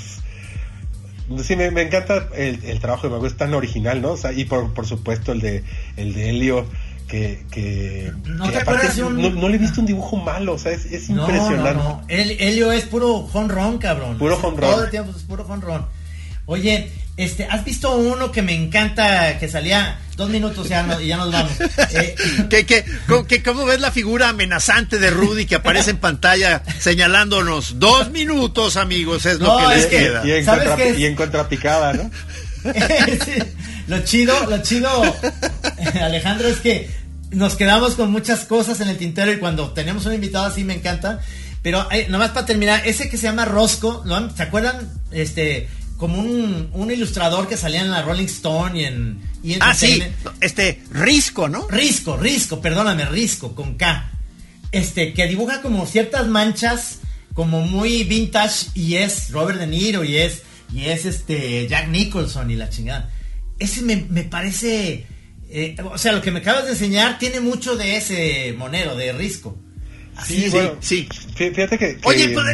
[1.43, 4.13] Sí, me, encanta el, trabajo de Mago, es tan original, ¿no?
[4.13, 5.63] O sea, y por, por supuesto el de,
[5.97, 6.67] el de Helio,
[7.07, 10.87] que, que, ¿No, te aparte, no, le he visto un dibujo malo, o sea, es,
[10.87, 11.75] es impresionante.
[11.75, 14.19] No, no, El, Helio es puro honrón, cabrón.
[14.19, 14.71] Puro honrón.
[14.71, 15.87] Todo el tiempo es puro honrón.
[16.51, 21.19] Oye, este, ¿has visto uno que me encanta, que salía dos minutos ya y ya
[21.19, 21.53] nos vamos?
[21.93, 22.15] Eh,
[22.49, 27.79] ¿Qué, cómo, ves la figura amenazante de Rudy que aparece en pantalla señalándonos?
[27.79, 30.27] Dos minutos, amigos, es lo que les queda.
[30.27, 32.11] Y, en, contra, y en contrapicada, ¿no?
[33.89, 34.89] lo chido, lo chido,
[36.01, 36.91] Alejandro, es que
[37.31, 40.73] nos quedamos con muchas cosas en el tintero y cuando tenemos un invitado así me
[40.73, 41.21] encanta.
[41.61, 44.03] Pero eh, nomás para terminar, ese que se llama Rosco,
[44.35, 44.89] ¿se acuerdan?
[45.11, 45.69] Este,
[45.99, 49.21] como un, un, ilustrador que salía en la Rolling Stone y en...
[49.43, 50.03] Y ah, sí,
[50.41, 51.67] este, Risco, ¿no?
[51.69, 54.11] Risco, Risco, perdóname, Risco, con K.
[54.71, 57.01] Este, que dibuja como ciertas manchas,
[57.35, 60.43] como muy vintage, y es Robert De Niro, y es,
[60.73, 63.11] y es este, Jack Nicholson y la chingada.
[63.59, 65.05] Ese me, me parece...
[65.51, 69.13] Eh, o sea, lo que me acabas de enseñar tiene mucho de ese monero, de
[69.13, 69.59] Risco.
[70.25, 70.49] sí,
[70.81, 71.99] sí, Fíjate que...
[72.05, 72.47] Oye, pues,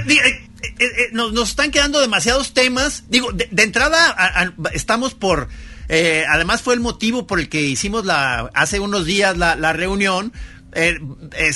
[0.65, 3.05] eh, eh, eh, nos, están quedando demasiados temas.
[3.09, 5.49] Digo, de, entrada estamos por...
[5.89, 10.33] Eh, además fue el motivo por el que hicimos la hace unos días la, reunión.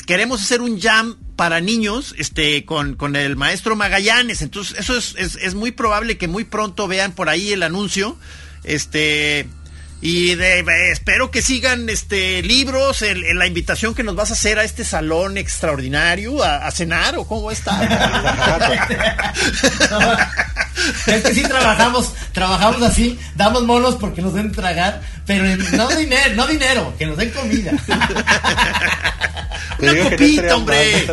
[0.06, 4.42] queremos hacer un jam para niños este con, con el maestro Magallanes.
[4.42, 8.18] Entonces, eso es, es, es, muy probable que muy pronto vean por ahí el anuncio.
[8.64, 9.48] Este,
[10.00, 14.58] y de, espero que sigan este libros, en la invitación que nos vas a hacer
[14.58, 17.82] a este salón extraordinario, a, cenar o cómo está.
[21.06, 26.34] es que sí trabajamos, trabajamos así, damos monos porque nos den tragar, pero no dinero,
[26.36, 27.72] no dinero, que nos den comida.
[29.78, 31.06] Una copita, hombre.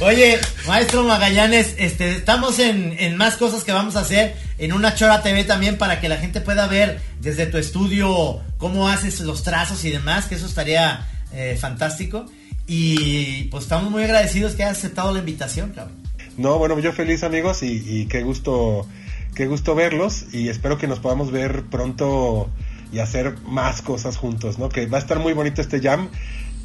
[0.00, 4.94] Oye, maestro Magallanes, este, estamos en, en más cosas que vamos a hacer en una
[4.94, 9.42] Chora TV también para que la gente pueda ver desde tu estudio cómo haces los
[9.42, 12.26] trazos y demás, que eso estaría eh, fantástico.
[12.66, 16.02] Y pues estamos muy agradecidos que hayas aceptado la invitación, cabrón.
[16.36, 18.86] No, bueno, yo feliz amigos y, qué gusto,
[19.34, 22.48] qué gusto verlos y espero que nos podamos ver pronto
[22.92, 24.68] y hacer más cosas juntos, ¿no?
[24.68, 26.08] Que va a estar muy bonito este jam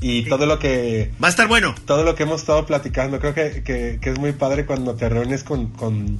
[0.01, 1.11] y todo lo que...
[1.21, 1.75] Va a estar bueno.
[1.85, 5.43] Todo lo que hemos estado platicando, creo que, que, es muy padre cuando te reúnes
[5.43, 6.19] con, con,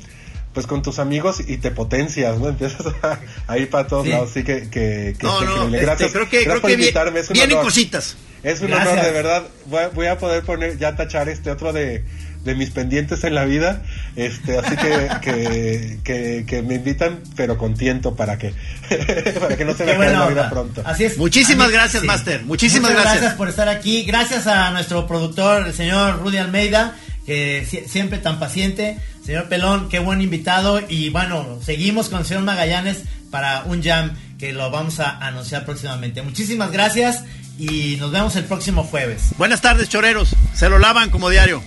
[0.54, 2.50] pues con tus amigos y te potencias, ¿no?
[2.50, 2.86] Empiezas
[3.48, 4.70] a, ir para todos lados, así que...
[4.70, 7.22] que, no, no, este, gracias, creo que, creo que invitarme.
[7.32, 8.18] vienen cositas.
[8.44, 9.48] Es un honor, de verdad.
[9.66, 12.04] Voy voy a poder poner, ya tachar este otro de
[12.48, 13.84] de mis pendientes en la vida.
[14.16, 14.76] Este, así
[15.22, 18.54] que, que, que, me invitan, pero con tiento para que,
[19.40, 20.82] para que no se me acabe la vida pronto.
[20.84, 21.18] Así es.
[21.20, 22.44] Muchísimas gracias, Master.
[22.44, 23.14] Muchísimas gracias.
[23.16, 24.04] gracias por estar aquí.
[24.04, 26.96] Gracias a nuestro productor, el señor Rudy Almeida,
[27.26, 28.98] que siempre tan paciente.
[29.24, 30.82] Señor Pelón, qué buen invitado.
[30.88, 35.66] Y bueno, seguimos con el señor Magallanes para un jam que lo vamos a anunciar
[35.66, 36.22] próximamente.
[36.22, 37.24] Muchísimas gracias
[37.60, 39.32] y nos vemos el próximo jueves.
[39.38, 40.30] Buenas tardes, choreros.
[40.54, 41.62] Se lo lavan como diario.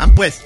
[0.00, 0.42] And pues,